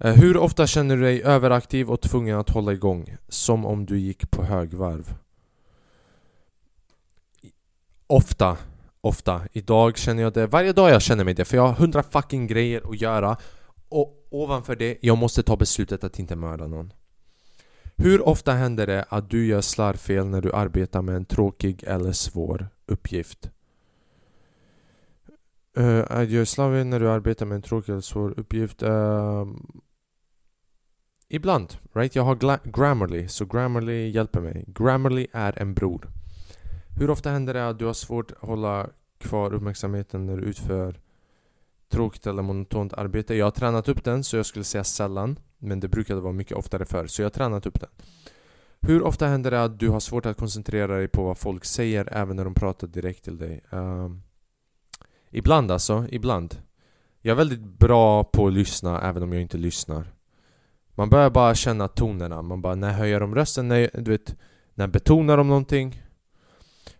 [0.00, 3.16] Eh, hur ofta känner du dig överaktiv och tvungen att hålla igång?
[3.28, 5.14] Som om du gick på högvarv.
[8.06, 8.56] Ofta,
[9.00, 9.42] ofta.
[9.52, 11.44] Idag känner jag det, varje dag jag känner mig det.
[11.44, 13.36] För jag har hundra fucking grejer att göra.
[13.88, 16.92] Och ovanför det, jag måste ta beslutet att inte mörda någon
[17.96, 22.12] hur ofta händer det att du gör slarvfel när du arbetar med en tråkig eller
[22.12, 23.50] svår uppgift?
[25.78, 28.82] Uh, att göra slarvfel när du arbetar med en tråkig eller svår uppgift?
[28.82, 29.46] Uh,
[31.28, 32.14] ibland, right?
[32.14, 34.64] Jag har Grammarly, så Grammarly hjälper mig.
[34.68, 36.08] Grammarly är en bror.
[36.98, 41.00] Hur ofta händer det att du har svårt att hålla kvar uppmärksamheten när du utför
[41.88, 43.34] tråkigt eller monotont arbete?
[43.34, 45.38] Jag har tränat upp den, så jag skulle säga sällan.
[45.64, 47.90] Men det brukade vara mycket oftare förr, så jag har tränat upp den.
[48.80, 52.08] Hur ofta händer det att du har svårt att koncentrera dig på vad folk säger
[52.12, 53.60] även när de pratar direkt till dig?
[53.70, 54.22] Um,
[55.30, 56.62] ibland alltså, ibland.
[57.20, 60.12] Jag är väldigt bra på att lyssna även om jag inte lyssnar.
[60.94, 63.68] Man börjar bara känna tonerna, man bara när höjer de rösten?
[63.68, 64.36] När, du vet,
[64.74, 66.02] när betonar de någonting?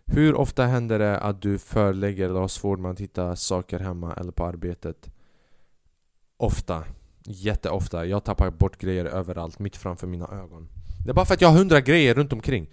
[0.05, 4.13] Hur ofta händer det att du förlägger eller har svårt med att hitta saker hemma
[4.13, 5.09] eller på arbetet?
[6.37, 6.83] Ofta.
[7.27, 8.05] Jätteofta.
[8.05, 10.69] Jag tappar bort grejer överallt, mitt framför mina ögon.
[11.05, 12.69] Det är bara för att jag har hundra grejer runt omkring.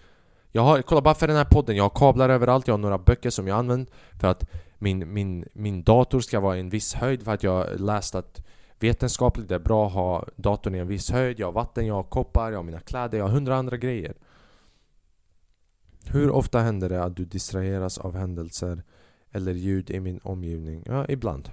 [0.51, 2.99] Jag har, kolla bara för den här podden, jag har kablar överallt, jag har några
[2.99, 6.95] böcker som jag använder för att min, min, min dator ska vara i en viss
[6.95, 8.43] höjd för att jag har läst att
[8.79, 11.95] vetenskapligt det är bra att ha datorn i en viss höjd, jag har vatten, jag
[11.95, 14.15] har koppar, jag har mina kläder, jag har hundra andra grejer.
[16.07, 18.83] Hur ofta händer det att du distraheras av händelser
[19.31, 20.83] eller ljud i min omgivning?
[20.87, 21.51] Ja, ibland.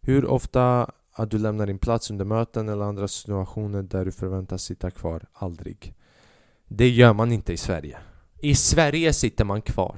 [0.00, 4.62] Hur ofta att du lämnar din plats under möten eller andra situationer där du förväntas
[4.62, 5.22] sitta kvar.
[5.32, 5.94] Aldrig.
[6.68, 7.98] Det gör man inte i Sverige.
[8.40, 9.96] I Sverige sitter man kvar.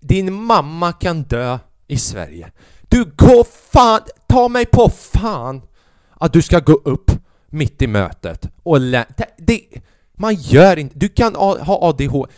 [0.00, 2.52] Din mamma kan dö i Sverige.
[2.88, 4.00] Du går fan...
[4.26, 5.62] Ta mig på fan
[6.10, 7.10] att du ska gå upp
[7.46, 9.06] mitt i mötet och lä...
[9.38, 9.60] Det,
[10.12, 10.98] man gör inte...
[10.98, 12.32] Du kan ha ADHD.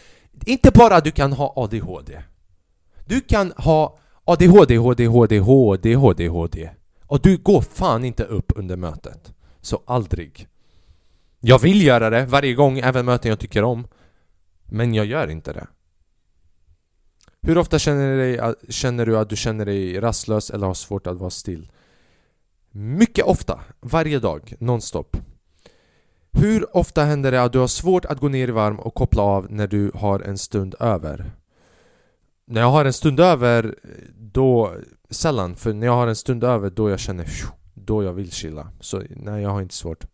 [0.46, 2.22] Inte bara du kan ha ADHD.
[3.04, 6.70] Du kan ha ADHD, ADHD, ADHD, ADHD, ADHD.
[7.12, 9.32] Och du går fan inte upp under mötet.
[9.60, 10.48] Så aldrig.
[11.40, 13.86] Jag vill göra det varje gång, även möten jag tycker om.
[14.64, 15.66] Men jag gör inte det.
[17.42, 21.06] Hur ofta känner du, dig, känner du att du känner dig rastlös eller har svårt
[21.06, 21.70] att vara still?
[22.70, 25.16] Mycket ofta, varje dag, nonstop.
[26.32, 29.22] Hur ofta händer det att du har svårt att gå ner i varm och koppla
[29.22, 31.32] av när du har en stund över?
[32.52, 33.74] När jag har en stund över,
[34.16, 34.74] då
[35.10, 37.26] Sällan, för när jag har en stund över då jag känner
[37.74, 38.68] då jag vill chilla.
[38.80, 40.04] Så nej, jag har inte svårt.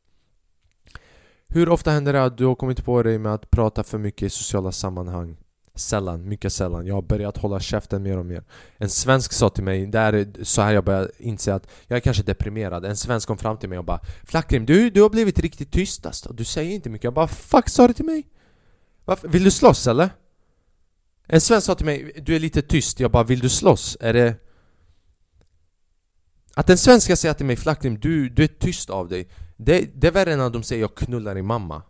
[1.49, 4.23] Hur ofta händer det att du har kommit på dig med att prata för mycket
[4.23, 5.37] i sociala sammanhang?
[5.75, 6.87] Sällan, mycket sällan.
[6.87, 8.45] Jag har börjat hålla käften mer och mer.
[8.77, 12.01] En svensk sa till mig, det är så här jag börjar inse att jag är
[12.01, 12.85] kanske deprimerad.
[12.85, 16.07] En svensk kom fram till mig och bara Flackrim, du, du har blivit riktigt tyst
[16.07, 16.33] alltså.
[16.33, 17.05] Du säger inte mycket.
[17.05, 18.27] Jag bara Fuck, sa du till mig?
[19.05, 19.29] Varför?
[19.29, 20.11] Vill du slåss eller?
[21.31, 23.01] En svensk sa till mig, du är lite tyst.
[23.01, 23.97] Jag bara, vill du slåss?
[24.01, 24.35] Är det...
[26.55, 29.91] Att en svensk ska säga till mig 'Flakrim, du, du är tyst av dig' det,
[29.95, 31.83] det är värre än att de säger 'jag knullar din mamma'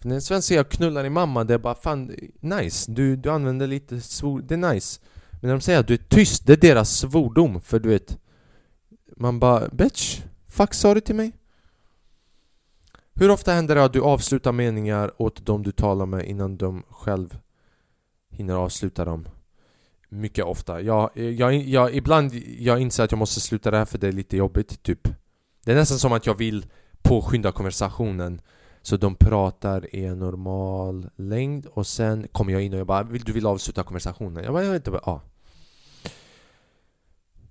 [0.00, 3.16] För när en svensk säger 'jag knullar din mamma' det är bara fan nice, du,
[3.16, 6.46] du använder lite svor, det är nice Men när de säger att du är tyst,
[6.46, 8.18] det är deras svordom för du vet
[9.16, 11.32] Man bara 'bitch, fuck sa du till mig?'
[13.14, 16.82] Hur ofta händer det att du avslutar meningar åt de du talar med innan de
[16.90, 17.38] själv
[18.38, 19.28] hinner avsluta dem?
[20.08, 20.80] Mycket ofta.
[20.80, 24.12] Jag, jag, jag, ibland jag inser att jag måste sluta det här för det är
[24.12, 25.08] lite jobbigt, typ.
[25.64, 26.66] Det är nästan som att jag vill
[27.02, 28.40] påskynda konversationen
[28.82, 33.02] så de pratar i en normal längd och sen kommer jag in och jag bara
[33.02, 34.44] Vill du vill avsluta konversationen?
[34.44, 35.20] Jag bara, jag vet inte, ja.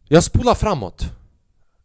[0.07, 1.05] Jag spolar framåt.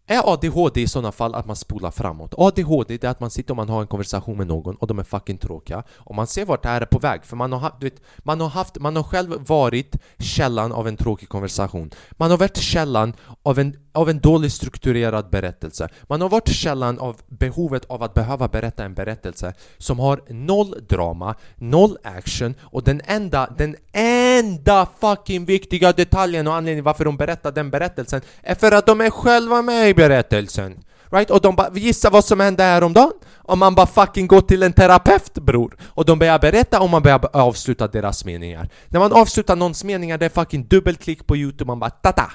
[0.06, 2.34] Är ADHD i sådana fall att man spolar framåt?
[2.38, 4.98] ADHD det är att man sitter och man har en konversation med någon och de
[4.98, 5.82] är fucking tråkiga.
[5.96, 8.40] Och man ser vart det här är på väg för man har, du vet, man
[8.40, 11.90] har haft, man har själv varit källan av en tråkig konversation.
[12.12, 15.88] Man har varit källan av en, av en dåligt strukturerad berättelse.
[16.02, 20.74] Man har varit källan av behovet av att behöva berätta en berättelse som har noll
[20.88, 27.04] drama, noll action och den enda, den enda enda fucking viktiga detaljen och anledningen varför
[27.04, 30.84] de berättar den berättelsen är för att de är själva med i berättelsen.
[31.10, 31.30] Right?
[31.30, 33.12] Och de bara, gissa vad som hände häromdagen?
[33.36, 35.76] Om man bara fucking går till en terapeut bror.
[35.88, 38.68] Och de börjar berätta och man börjar avsluta deras meningar.
[38.88, 42.32] När man avslutar någons meningar, det är fucking dubbelklick på youtube, man bara tata!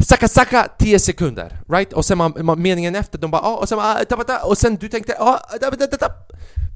[0.00, 1.92] Saka saka 10 sekunder, right?
[1.92, 3.96] Och sen man, man, meningen efter, de bara ah, och sen man,
[4.28, 5.40] ah, och sen du tänkte ah,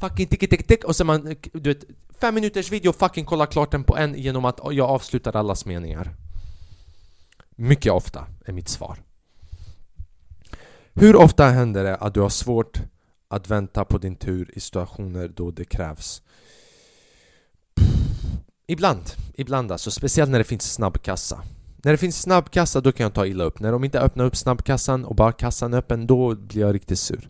[0.00, 1.84] Fucking tick tick tick och sen man, du vet,
[2.20, 6.14] fem minuters video fucking kolla klart den på en genom att jag avslutar allas meningar
[7.56, 8.98] Mycket ofta är mitt svar
[10.96, 12.80] hur ofta händer det att du har svårt
[13.28, 16.22] att vänta på din tur i situationer då det krävs?
[17.74, 17.86] Pff,
[18.66, 21.42] Ibland, ibland alltså, speciellt när det finns snabb kassa.
[21.84, 23.60] När det finns snabbkassa då kan jag ta illa upp.
[23.60, 26.98] När de inte öppnar upp snabbkassan och bara kassan är öppen, då blir jag riktigt
[26.98, 27.28] sur.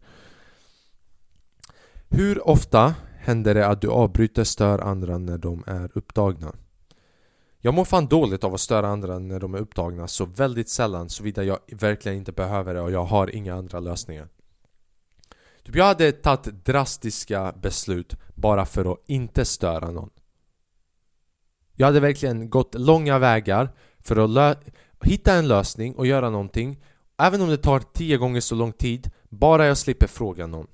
[2.09, 6.55] Hur ofta händer det att du avbryter stör andra när de är upptagna?
[7.59, 11.11] Jag mår fan dåligt av att störa andra när de är upptagna så väldigt sällan
[11.11, 14.29] såvida jag verkligen inte behöver det och jag har inga andra lösningar.
[15.65, 20.11] Typ jag hade tagit drastiska beslut bara för att inte störa någon.
[21.73, 23.71] Jag hade verkligen gått långa vägar
[24.05, 24.59] för att
[25.03, 26.81] hitta en lösning och göra någonting
[27.19, 30.67] Även om det tar tio gånger så lång tid Bara jag slipper fråga någon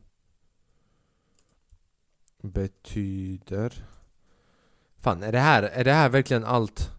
[2.41, 3.85] Betyder...
[4.99, 6.91] Fan, är det här, är det här verkligen allt?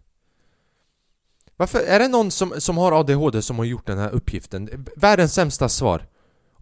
[1.55, 4.85] Varför, är det någon som, som har ADHD som har gjort den här uppgiften?
[4.95, 6.07] Världens sämsta svar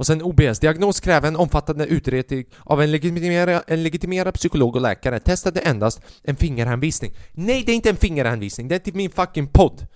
[0.02, 4.82] och sen OBS, diagnos kräver en omfattande utredning av en legitimerad, en legitimerad psykolog och
[4.82, 5.20] läkare.
[5.20, 7.14] Testade endast en fingerhänvisning.
[7.32, 9.88] Nej, det är inte en fingerhänvisning, det är till min fucking podd.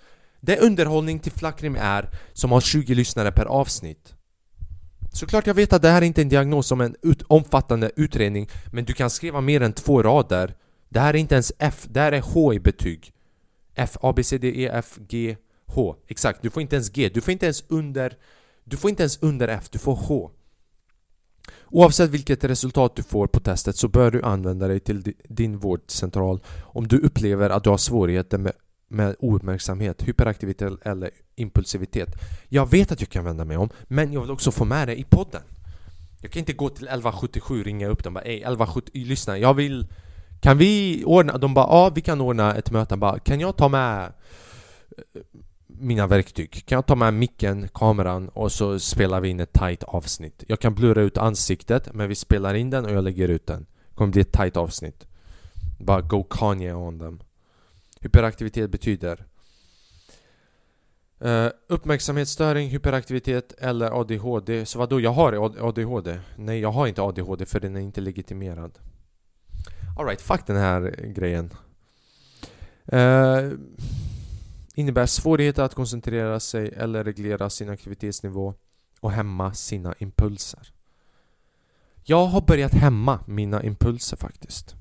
[0.41, 4.13] Det är underhållning till Flackrim är som har 20 lyssnare per avsnitt.
[5.13, 8.49] Såklart jag vet att det här är inte en diagnos som en ut omfattande utredning
[8.71, 10.55] Men du kan skriva mer än två rader.
[10.89, 13.11] Det här är inte ens F, det här är H i betyg.
[13.75, 15.37] F, A, B, C, D, E, F, G,
[15.67, 15.95] H.
[16.07, 18.17] Exakt, du får inte ens G, du får inte ens under
[18.65, 20.31] du får inte ens under F, du får H
[21.67, 26.39] Oavsett vilket resultat du får på testet så bör du använda dig till din vårdcentral
[26.63, 28.53] om du upplever att du har svårigheter med
[28.87, 32.09] med ouppmärksamhet, hyperaktivitet eller impulsivitet.
[32.49, 34.99] Jag vet att jag kan vända mig om, men jag vill också få med det
[34.99, 35.41] i podden.
[36.21, 39.37] Jag kan inte gå till 1177 och ringa upp dem och bara Ey 1177, lyssna,
[39.37, 39.87] jag vill...
[40.41, 41.37] Kan vi ordna?
[41.37, 42.97] De bara ja, vi kan ordna ett möte.
[42.97, 44.13] Bara, kan jag ta med
[45.79, 46.65] mina verktyg?
[46.65, 50.43] Kan jag ta med micken, kameran och så spelar vi in ett tight avsnitt?
[50.47, 53.65] Jag kan blurra ut ansiktet, men vi spelar in den och jag lägger ut den.
[53.89, 55.07] Det kommer bli ett tight avsnitt.
[55.79, 57.19] Bara go Kanye on them.
[58.01, 59.25] Hyperaktivitet betyder
[61.25, 64.65] uh, uppmärksamhetsstörning, hyperaktivitet eller ADHD.
[64.65, 65.33] Så vadå, jag har
[65.67, 66.19] ADHD?
[66.35, 68.79] Nej, jag har inte ADHD för den är inte legitimerad.
[69.97, 71.53] Alright, fuck den här grejen.
[72.93, 73.57] Uh,
[74.75, 78.53] innebär svårigheter att koncentrera sig eller reglera sin aktivitetsnivå
[78.99, 80.71] och hämma sina impulser.
[82.03, 84.75] Jag har börjat hämma mina impulser faktiskt.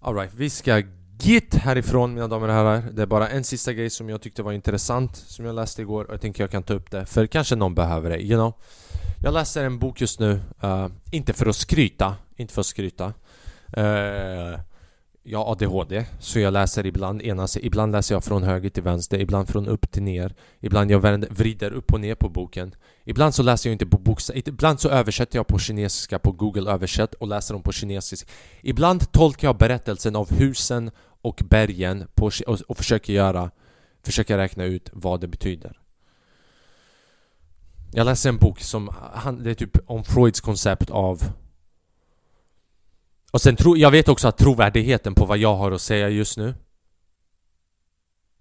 [0.00, 0.82] Alright, vi ska
[1.20, 2.82] git härifrån mina damer och herrar.
[2.92, 6.04] Det är bara en sista grej som jag tyckte var intressant som jag läste igår
[6.04, 8.54] och jag tänker jag kan ta upp det för kanske någon behöver det, you know.
[9.22, 13.06] Jag läser en bok just nu, uh, inte för att skryta, inte för att skryta.
[13.78, 14.60] Uh,
[15.22, 19.20] jag har ADHD, så jag läser ibland ena Ibland läser jag från höger till vänster,
[19.20, 20.34] ibland från upp till ner.
[20.60, 22.74] Ibland jag vrider upp och ner på boken.
[23.04, 26.70] Ibland så läser jag inte på bokstäver Ibland så översätter jag på kinesiska på Google
[26.70, 30.90] översätt och läser dem på kinesiska Ibland tolkar jag berättelsen av husen
[31.22, 33.50] och bergen på, och, och försöker göra
[34.02, 35.80] Försöker räkna ut vad det betyder.
[37.92, 38.94] Jag läser en bok som,
[39.40, 41.22] det är typ om Freuds koncept av
[43.32, 46.36] och sen tro, jag vet också att trovärdigheten på vad jag har att säga just
[46.36, 46.54] nu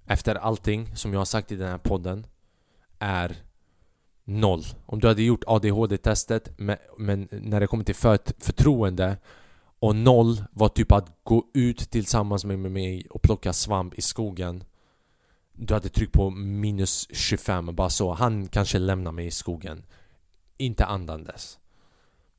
[0.06, 2.28] Efter allting som jag har sagt i den här podden
[3.00, 3.36] Är
[4.24, 4.64] noll.
[4.86, 6.50] Om du hade gjort ADHD-testet
[6.98, 9.18] men, när det kommer till för, förtroende
[9.80, 14.64] och noll var typ att gå ut tillsammans med mig och plocka svamp i skogen
[15.54, 19.84] Du hade tryckt på minus 25 bara så, han kanske lämnar mig i skogen.
[20.58, 21.60] Inte andandes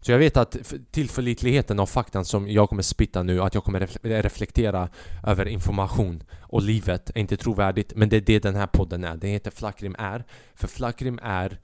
[0.01, 0.57] så jag vet att
[0.91, 4.89] tillförlitligheten av faktan som jag kommer spitta nu, att jag kommer reflektera
[5.27, 7.93] över information och livet är inte trovärdigt.
[7.97, 10.25] Men det är det den här podden är, Den heter Flackrim är.
[10.55, 11.61] För Flackrim är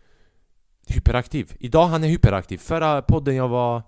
[0.87, 1.57] hyperaktiv.
[1.59, 3.83] Idag han är hyperaktiv, förra podden jag var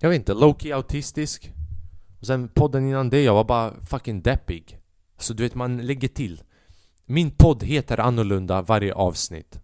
[0.00, 1.52] Jag vet inte, Loki autistisk.
[2.20, 4.78] Och Sen podden innan det jag var bara fucking deppig.
[5.18, 6.42] Så du vet man lägger till.
[7.06, 9.60] Min podd heter annorlunda varje avsnitt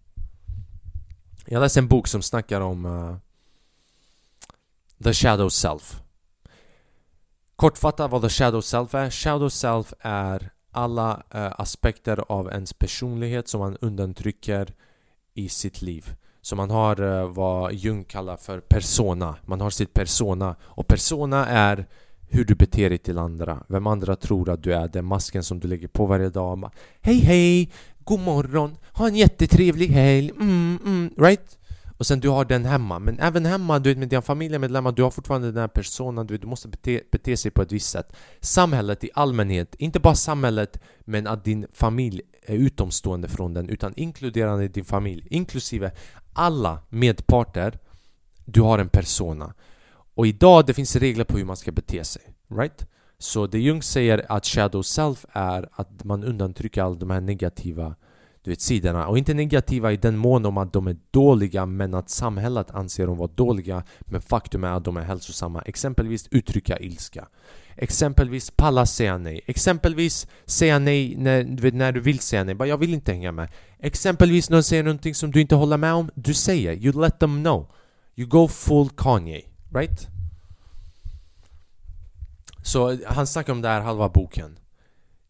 [1.45, 3.15] jag läste en bok som snackar om uh,
[5.03, 6.01] The Shadow Self.
[7.55, 9.09] Kortfattat vad The Shadow Self är.
[9.09, 14.73] Shadow Self är alla uh, aspekter av ens personlighet som man undantrycker
[15.33, 16.15] i sitt liv.
[16.41, 19.35] Så man har uh, vad Jung kallar för persona.
[19.45, 20.55] Man har sitt persona.
[20.61, 21.85] Och persona är
[22.29, 23.63] hur du beter dig till andra.
[23.67, 24.87] Vem andra tror att du är.
[24.87, 26.71] Den masken som du lägger på varje dag.
[27.01, 27.71] Hej hej!
[28.05, 31.57] God morgon, ha en jättetrevlig helg, mm, mm, right?
[31.97, 35.03] Och sen du har den hemma, men även hemma du vet, med dina familjemedlemmar, du
[35.03, 37.89] har fortfarande den här personen, du, vet, du måste bete, bete sig på ett visst
[37.89, 38.15] sätt.
[38.41, 43.93] Samhället i allmänhet, inte bara samhället men att din familj är utomstående från den utan
[43.95, 45.91] inkluderande din familj, inklusive
[46.33, 47.79] alla medparter
[48.45, 49.53] Du har en persona.
[50.15, 52.87] Och idag det finns regler på hur man ska bete sig, right?
[53.17, 57.95] Så det Jung säger att shadow self är att man undantrycker alla de här negativa
[58.45, 59.07] du vet, sidorna.
[59.07, 63.07] Och inte negativa i den mån om att de är dåliga men att samhället anser
[63.07, 63.83] dem vara dåliga.
[63.99, 65.61] Men faktum är att de är hälsosamma.
[65.61, 67.27] Exempelvis uttrycka ilska.
[67.75, 69.41] Exempelvis palla säga nej.
[69.45, 73.11] Exempelvis säga nej när du, vet, när du vill säga nej, bara jag vill inte
[73.11, 73.49] hänga med.
[73.79, 76.11] Exempelvis när de säger någonting som du inte håller med om.
[76.15, 77.71] Du säger, you let them know.
[78.15, 79.41] You go full Kanye,
[79.73, 80.14] right?
[82.65, 84.59] Så han snackar om det här halva boken.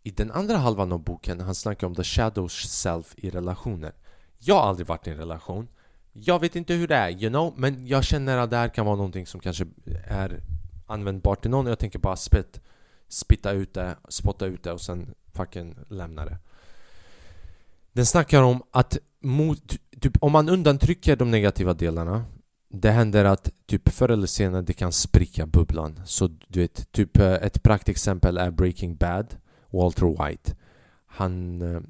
[0.03, 3.93] I den andra halvan av boken han snackar om the shadow self i relationer.
[4.39, 5.67] Jag har aldrig varit i en relation.
[6.13, 8.86] Jag vet inte hur det är, you know Men jag känner att det här kan
[8.86, 9.65] vara någonting som kanske
[10.07, 10.43] är
[10.88, 11.65] användbart till någon.
[11.65, 12.61] Jag tänker bara spit,
[13.07, 16.38] spitta ut det, spotta ut det och sen fucking lämna det.
[17.91, 22.25] Den snackar om att mot, typ, om man undantrycker de negativa delarna
[22.70, 26.01] det händer att typ förr eller senare det kan spricka bubblan.
[26.05, 29.36] Så du vet, typ eh, ett praktexempel är Breaking Bad
[29.70, 30.55] Walter White.
[31.05, 31.82] Han, eh,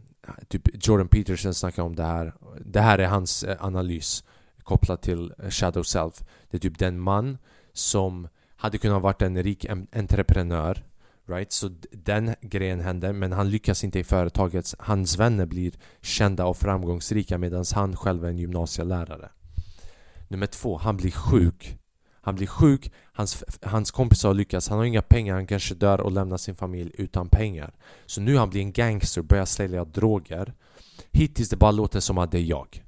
[0.48, 2.34] typ Jordan Peterson snackar om det här.
[2.66, 4.24] Det här är hans eh, analys
[4.64, 6.24] kopplat till Shadow Self.
[6.50, 7.38] Det är typ den man
[7.74, 10.84] som hade kunnat vara en rik entreprenör
[11.28, 11.52] Right?
[11.52, 16.58] Så den grejen händer men han lyckas inte i företaget Hans vänner blir kända och
[16.58, 19.30] framgångsrika medan han själv är en gymnasielärare.
[20.28, 21.78] Nummer två, han blir sjuk.
[22.22, 26.02] Han blir sjuk, hans, hans kompisar har lyckats, han har inga pengar, han kanske dör
[26.02, 27.74] och lämnar sin familj utan pengar.
[28.06, 30.54] Så nu han blir en gangster, börjar sälja droger.
[31.12, 32.84] Hittills det bara låter som att det är jag.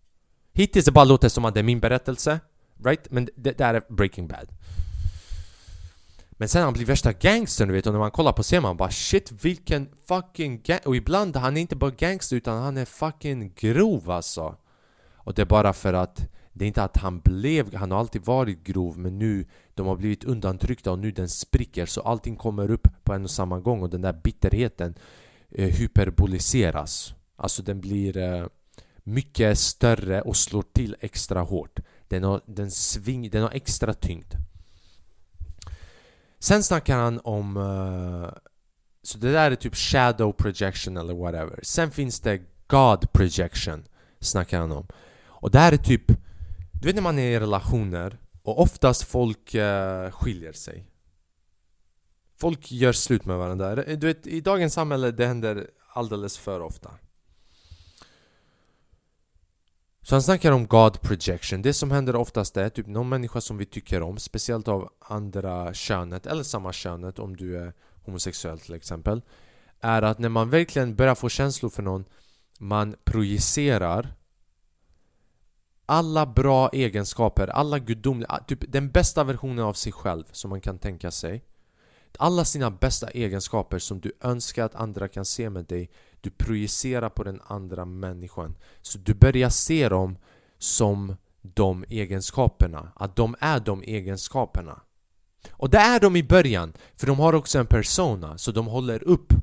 [0.54, 2.40] Hittills det bara låter som att det är min berättelse.
[2.84, 3.12] Right?
[3.12, 4.48] Men det, det är Breaking Bad.
[6.32, 7.86] Men sen han blir värsta gangstern du vet.
[7.88, 11.58] Och när man kollar på ser man bara shit vilken fucking gang Och ibland han
[11.58, 14.56] är inte bara gangster utan han är fucking grov alltså.
[15.16, 18.26] Och det är bara för att det är inte att han blev, han har alltid
[18.26, 22.72] varit grov men nu de har blivit undantryckta och nu den spricker så allting kommer
[22.72, 24.96] upp på en och samma gång och den där bitterheten
[25.50, 27.14] eh, hyperboliseras.
[27.36, 28.48] Alltså den blir eh,
[29.04, 31.80] mycket större och slår till extra hårt.
[32.08, 34.34] Den har, den sving, den har extra tyngd.
[36.40, 37.58] Sen snackar han om...
[37.58, 38.30] Uh,
[39.04, 41.60] så det där är typ shadow projection eller whatever.
[41.64, 43.84] Sen finns det God projection,
[44.20, 44.88] snackar han om.
[45.26, 46.12] Och det här är typ...
[46.82, 50.86] Du vet när man är i relationer och oftast folk eh, skiljer sig.
[52.40, 53.76] Folk gör slut med varandra.
[53.76, 56.92] Du vet, i dagens samhälle det händer alldeles för ofta.
[60.02, 61.62] Så han snackar om God projection.
[61.62, 65.74] Det som händer oftast är typ någon människa som vi tycker om, speciellt av andra
[65.74, 67.74] könet eller samma könet om du är
[68.06, 69.22] homosexuell till exempel.
[69.80, 72.06] Är att när man verkligen börjar få känslor för någon,
[72.60, 74.16] man projicerar
[75.90, 80.62] alla bra egenskaper, alla gudomliga, ah, typ den bästa versionen av sig själv som man
[80.62, 81.44] kan tänka sig.
[82.18, 85.90] Alla sina bästa egenskaper som du önskar att andra kan se med dig
[86.22, 88.56] du projicerar på den andra människan.
[88.82, 90.18] Så du börjar se dem
[90.58, 92.92] som de egenskaperna.
[92.96, 94.82] Att de är de egenskaperna.
[95.52, 99.04] Och det är de i början, för de har också en persona, så de håller
[99.04, 99.34] upp.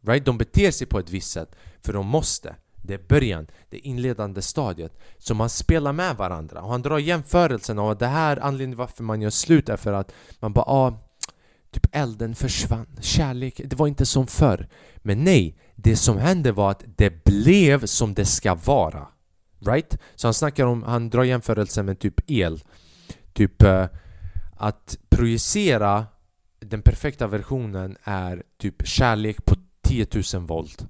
[0.00, 0.24] Right?
[0.24, 2.56] De beter sig på ett visst sätt, för de måste.
[2.86, 4.98] Det är början, det inledande stadiet.
[5.18, 6.62] Så man spelar med varandra.
[6.62, 9.92] Och han drar jämförelsen av att det här anledningen varför man gör slut är för
[9.92, 11.04] att man bara ah,
[11.74, 14.68] Typ elden försvann, kärlek, det var inte som förr.
[14.96, 19.06] Men nej, det som hände var att det blev som det ska vara.
[19.66, 19.98] Right?
[20.14, 22.62] Så han snackar om, han drar jämförelsen med typ el.
[23.32, 23.86] Typ eh,
[24.56, 26.06] att projicera
[26.60, 30.86] den perfekta versionen är typ kärlek på 10 000 volt.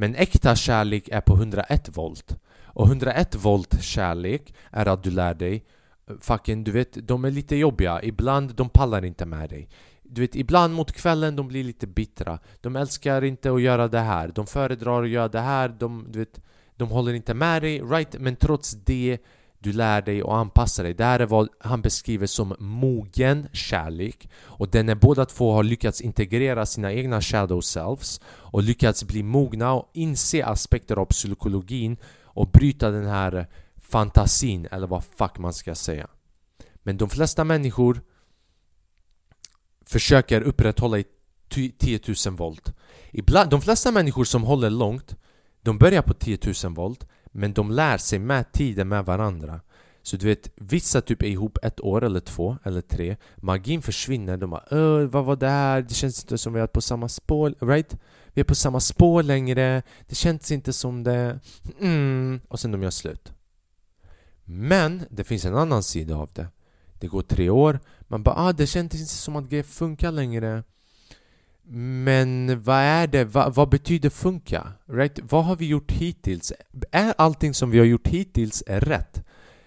[0.00, 2.36] Men äkta kärlek är på 101 volt.
[2.64, 5.64] Och 101 volt kärlek är att du lär dig
[6.20, 8.02] Fucking, du vet, de är lite jobbiga.
[8.02, 9.68] Ibland de pallar inte med dig.
[10.02, 12.38] Du vet, ibland mot kvällen de blir lite bittra.
[12.60, 14.28] De älskar inte att göra det här.
[14.28, 15.68] De föredrar att göra det här.
[15.68, 16.40] De, du vet,
[16.76, 18.16] de håller inte med dig, right?
[18.18, 19.18] Men trots det
[19.58, 20.94] du lär dig och anpassar dig.
[20.94, 24.28] Det här är vad han beskriver som mogen kärlek.
[24.42, 29.22] Och den är båda två har lyckats integrera sina egna shadow selves och lyckats bli
[29.22, 33.46] mogna och inse aspekter av psykologin och bryta den här
[33.76, 36.08] fantasin, eller vad fuck man ska säga.
[36.74, 38.00] Men de flesta människor
[39.86, 41.04] försöker upprätthålla i
[41.78, 42.72] 10 000 volt.
[43.10, 45.16] Ibland, de flesta människor som håller långt,
[45.62, 49.60] de börjar på 10 000 volt men de lär sig med tiden med varandra.
[50.02, 54.36] Så du vet, vissa typ är ihop ett år eller två eller tre Magin försvinner,
[54.36, 55.82] de bara Öh, vad var det här?
[55.82, 57.96] Det känns inte som vi är på samma spår, right?
[58.26, 61.40] Vi är på samma spår längre Det känns inte som det
[61.80, 62.40] mm.
[62.48, 63.32] Och sen de gör slut
[64.44, 66.46] Men det finns en annan sida av det
[66.98, 70.62] Det går tre år man bara ah, det känns inte som att grejer funkar längre
[71.70, 73.24] men vad är det?
[73.24, 74.72] Va, vad betyder funka?
[74.86, 75.18] Right?
[75.22, 76.52] Vad har vi gjort hittills?
[76.90, 79.22] Är allting som vi har gjort hittills rätt?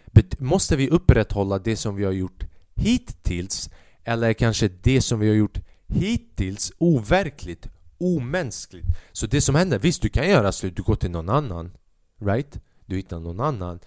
[0.05, 2.43] Bet måste vi upprätthålla det som vi har gjort
[2.75, 3.69] hittills?
[4.03, 7.67] Eller är kanske det som vi har gjort hittills overkligt?
[7.97, 8.87] Omänskligt?
[9.11, 11.71] Så det som händer, visst du kan göra slut, du går till någon annan
[12.19, 12.59] Right?
[12.85, 13.79] Du hittar någon annan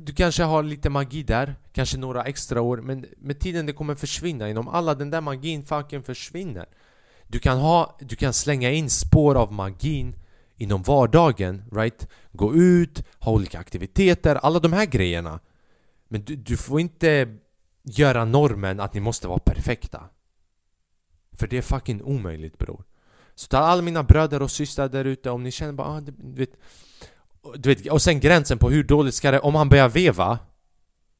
[0.00, 3.94] du kanske har lite magi där, kanske några extra år men med tiden det kommer
[3.94, 6.66] försvinna inom alla den där magin fucking försvinner
[7.26, 10.16] du kan ha, du kan slänga in spår av magin
[10.56, 12.08] inom vardagen, right?
[12.32, 15.40] Gå ut, ha olika aktiviteter, alla de här grejerna.
[16.08, 17.36] Men du, du får inte
[17.82, 20.02] göra normen att ni måste vara perfekta.
[21.32, 22.84] För det är fucking omöjligt bror.
[23.34, 26.12] Så ta alla mina bröder och systrar där ute, om ni känner bara ah, du
[26.18, 26.50] vet
[27.54, 29.40] du vet, och sen gränsen på hur dåligt ska det...
[29.40, 30.38] Om han börjar veva.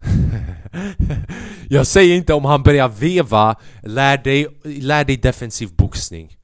[1.68, 6.36] Jag säger inte om han börjar veva Lär dig, lär dig defensiv boxning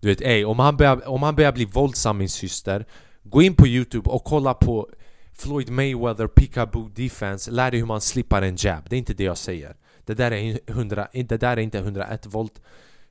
[0.00, 2.86] Du vet, ey, om han börjar, om han börjar bli våldsam min syster
[3.22, 4.88] Gå in på youtube och kolla på
[5.32, 9.24] Floyd Mayweather Peekaboo Defense Lär dig hur man slipper en jab Det är inte det
[9.24, 12.60] jag säger Det där är, 100, det där är inte 101 volt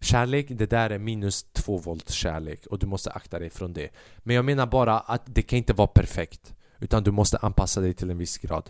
[0.02, 3.90] Kärlek, det där är minus 2 volt kärlek och du måste akta dig från det.
[4.18, 6.54] Men jag menar bara att det kan inte vara perfekt.
[6.80, 8.70] Utan du måste anpassa dig till en viss grad.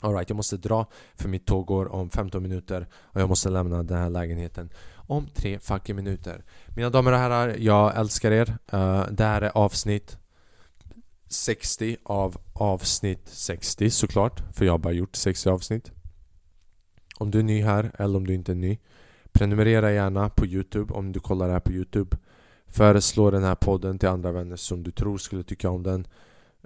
[0.00, 3.82] Alright, jag måste dra för mitt tåg går om 15 minuter och jag måste lämna
[3.82, 6.44] den här lägenheten om 3 fucking minuter.
[6.76, 8.48] Mina damer och herrar, jag älskar er.
[8.74, 10.18] Uh, det här är avsnitt
[11.28, 15.90] 60 av avsnitt 60 såklart, för jag har bara gjort 60 avsnitt.
[17.18, 18.78] Om du är ny här eller om du inte är ny
[19.32, 22.16] Prenumerera gärna på Youtube om du kollar här på Youtube
[22.66, 26.06] Föreslå den här podden till andra vänner som du tror skulle tycka om den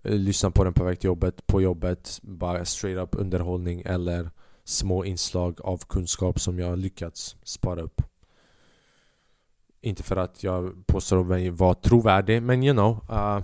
[0.03, 4.31] Eh, lyssna på den på väg till jobbet, på jobbet, bara straight up underhållning eller
[4.65, 8.03] små inslag av kunskap som jag lyckats spara upp.
[9.81, 13.05] Inte för att jag påstår mig vara trovärdig, men you know.
[13.11, 13.41] Uh,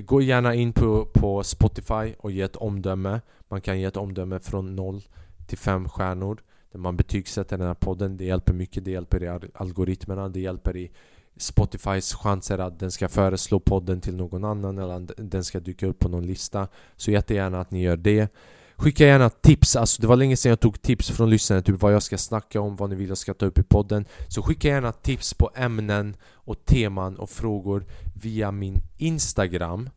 [0.00, 3.20] gå gärna in på, på Spotify och ge ett omdöme.
[3.48, 5.00] Man kan ge ett omdöme från 0
[5.46, 6.42] till 5 stjärnor.
[6.72, 8.16] Där man betygsätter den här podden.
[8.16, 8.84] Det hjälper mycket.
[8.84, 10.28] Det hjälper i algoritmerna.
[10.28, 10.90] Det hjälper i
[11.38, 15.86] Spotifys chanser att den ska föreslå podden till någon annan eller att den ska dyka
[15.86, 16.68] upp på någon lista.
[16.96, 18.32] Så jättegärna att ni gör det.
[18.76, 21.94] Skicka gärna tips, alltså det var länge sedan jag tog tips från lyssnare, typ vad
[21.94, 24.68] jag ska snacka om, vad ni vill jag ska ta upp i podden Så skicka
[24.68, 29.90] gärna tips på ämnen och teman och frågor via min Instagram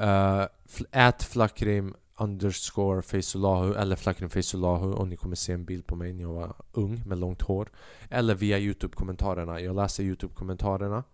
[0.00, 6.12] uh, flakrim underscore Faizulahu eller Flakrim Faizulahu och ni kommer se en bild på mig
[6.12, 7.68] när jag var ung med långt hår.
[8.10, 11.04] Eller via Youtube-kommentarerna, jag läser Youtube-kommentarerna.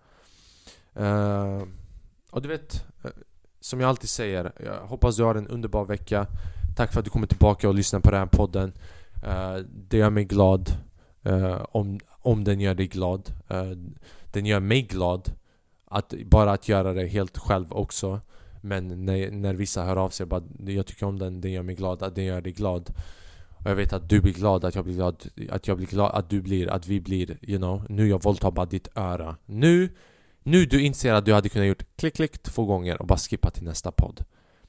[1.00, 1.62] Uh,
[2.30, 3.10] Och du vet, eh,
[3.60, 6.26] som jag alltid säger, jag hoppas du har en underbar vecka.
[6.76, 8.72] Tack för att du kommer tillbaka och lyssnar på den här podden.
[9.24, 10.72] Uh, Det gör mig glad
[11.72, 13.32] om, om den gör dig glad.
[14.32, 15.32] Den gör mig glad
[15.84, 18.20] att, Bara att göra det helt själv också
[18.64, 21.74] men när, när vissa hör av sig bara Jag tycker om den, den gör mig
[21.74, 22.94] glad, att den gör dig glad.
[23.48, 26.14] Och jag vet att du blir glad, att jag blir glad Att jag blir glad,
[26.14, 29.36] att du blir, att vi blir You know, nu jag våldtar bara ditt öra.
[29.46, 29.88] Nu,
[30.42, 33.50] nu du inser att du hade kunnat gjort klick klick två gånger och bara skippa
[33.50, 34.24] till nästa podd.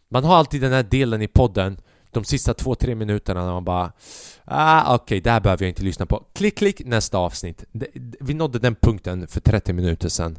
[0.09, 1.77] Man har alltid den här delen i podden
[2.15, 3.91] de sista två, tre minuterna när man bara
[4.45, 6.25] ah, Okej, okay, det här behöver jag inte lyssna på.
[6.33, 7.63] Klick, klick, nästa avsnitt.
[8.19, 10.37] Vi nådde den punkten för 30 minuter sedan.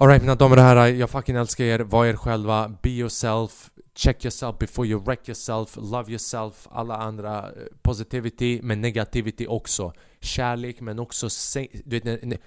[0.00, 1.78] Alright mina damer och herrar, jag fucking älskar er.
[1.78, 2.68] Var er själva.
[2.82, 3.70] Be yourself.
[3.94, 5.76] Check yourself before you wreck yourself.
[5.76, 6.66] Love yourself.
[6.70, 7.38] Alla andra.
[7.38, 9.92] Eh, positivity men negativity också.
[10.20, 11.28] Kärlek men också...
[11.84, 12.38] Du vet, när, när,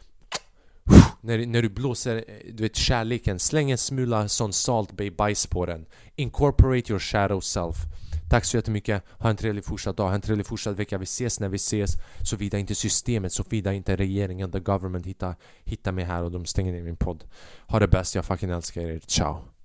[1.22, 5.48] när, när du blåser eh, du vet, kärleken, släng en smula sån Salt Bay bajs
[5.48, 5.86] på den.
[6.16, 7.76] Incorporate your shadow self.
[8.32, 10.98] Tack så jättemycket, ha en trevlig fortsatt dag, ha en trevlig fortsatt vecka.
[10.98, 11.92] Vi ses när vi ses.
[12.24, 16.74] Såvida inte systemet, såvida inte regeringen, the government hittar, hittar mig här och de stänger
[16.74, 17.24] ner min podd.
[17.68, 19.00] Ha det bäst, jag fucking älskar er.
[19.00, 19.51] Ciao!